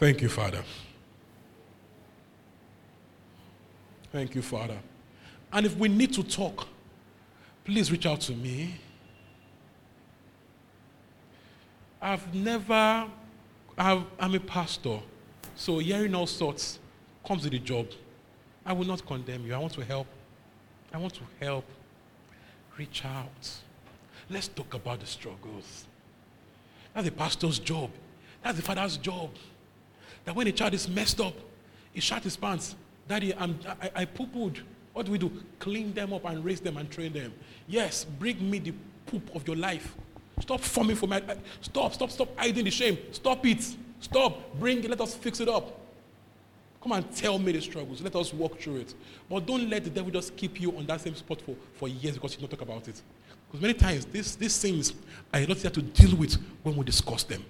[0.00, 0.62] Thank you, Father.
[4.10, 4.78] Thank you, Father.
[5.52, 6.66] And if we need to talk,
[7.66, 8.80] please reach out to me.
[12.00, 13.08] I've never,
[13.76, 15.00] i am a pastor,
[15.54, 16.78] so hearing all sorts
[17.26, 17.88] comes with the job.
[18.64, 19.52] I will not condemn you.
[19.52, 20.06] I want to help.
[20.94, 21.66] I want to help.
[22.78, 23.50] Reach out.
[24.30, 25.84] Let's talk about the struggles.
[26.94, 27.90] That's the pastor's job.
[28.42, 29.28] That's the father's job.
[30.24, 31.34] That when a child is messed up,
[31.92, 32.76] he shot his pants.
[33.08, 34.58] Daddy, I'm, I, I poo-pooed.
[34.92, 35.30] What do we do?
[35.58, 37.32] Clean them up and raise them and train them.
[37.68, 38.74] Yes, bring me the
[39.06, 39.94] poop of your life.
[40.40, 41.22] Stop forming for my.
[41.60, 42.98] Stop, stop, stop hiding the shame.
[43.12, 43.76] Stop it.
[44.00, 44.58] Stop.
[44.58, 44.90] Bring it.
[44.90, 45.78] Let us fix it up.
[46.82, 48.00] Come and tell me the struggles.
[48.00, 48.94] Let us walk through it.
[49.28, 52.14] But don't let the devil just keep you on that same spot for, for years
[52.14, 53.02] because you don't talk about it.
[53.46, 54.94] Because many times these, these things
[55.34, 57.44] are not there to deal with when we discuss them.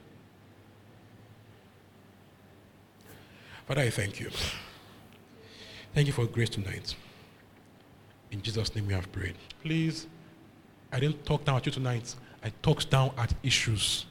[3.71, 4.31] Father, I thank you.
[5.95, 6.97] Thank you for grace tonight.
[8.33, 9.37] In Jesus' name we have prayed.
[9.63, 10.09] Please,
[10.93, 12.17] I didn't talk down at you tonight.
[12.43, 14.07] I talked down at issues.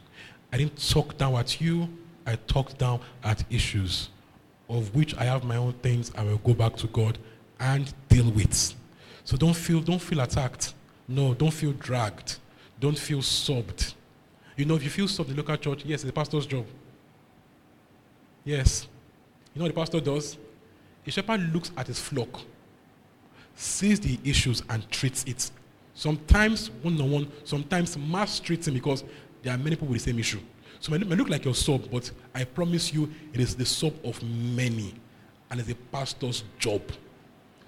[0.54, 1.90] I didn't talk down at you.
[2.26, 4.12] I talked down at issues
[4.70, 7.18] of which I have my own things I will go back to God
[7.60, 8.74] and deal with.
[9.26, 10.74] So don't feel don't feel attacked.
[11.06, 12.38] No, don't feel dragged.
[12.80, 13.94] Don't feel sobbed.
[14.56, 16.66] You know, if you feel sobbed in the local church, yes, it's the pastor's job.
[18.46, 18.88] Yes.
[19.54, 20.38] You know what the pastor does?
[21.06, 22.42] A shepherd looks at his flock,
[23.56, 25.50] sees the issues, and treats it.
[25.96, 29.04] Sometimes one on one, sometimes mass treating because
[29.42, 30.40] there are many people with the same issue.
[30.80, 33.94] So it may look like your sub, but I promise you it is the sub
[34.06, 34.94] of many.
[35.52, 36.82] And it's a pastor's job.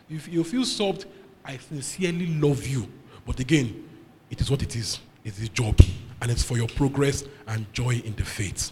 [0.10, 1.06] If you feel subbed,
[1.44, 2.88] I sincerely love you.
[3.26, 3.84] But again,
[4.30, 5.00] it is what it is.
[5.24, 5.80] It's a job.
[6.22, 8.72] And it's for your progress and joy in the faith.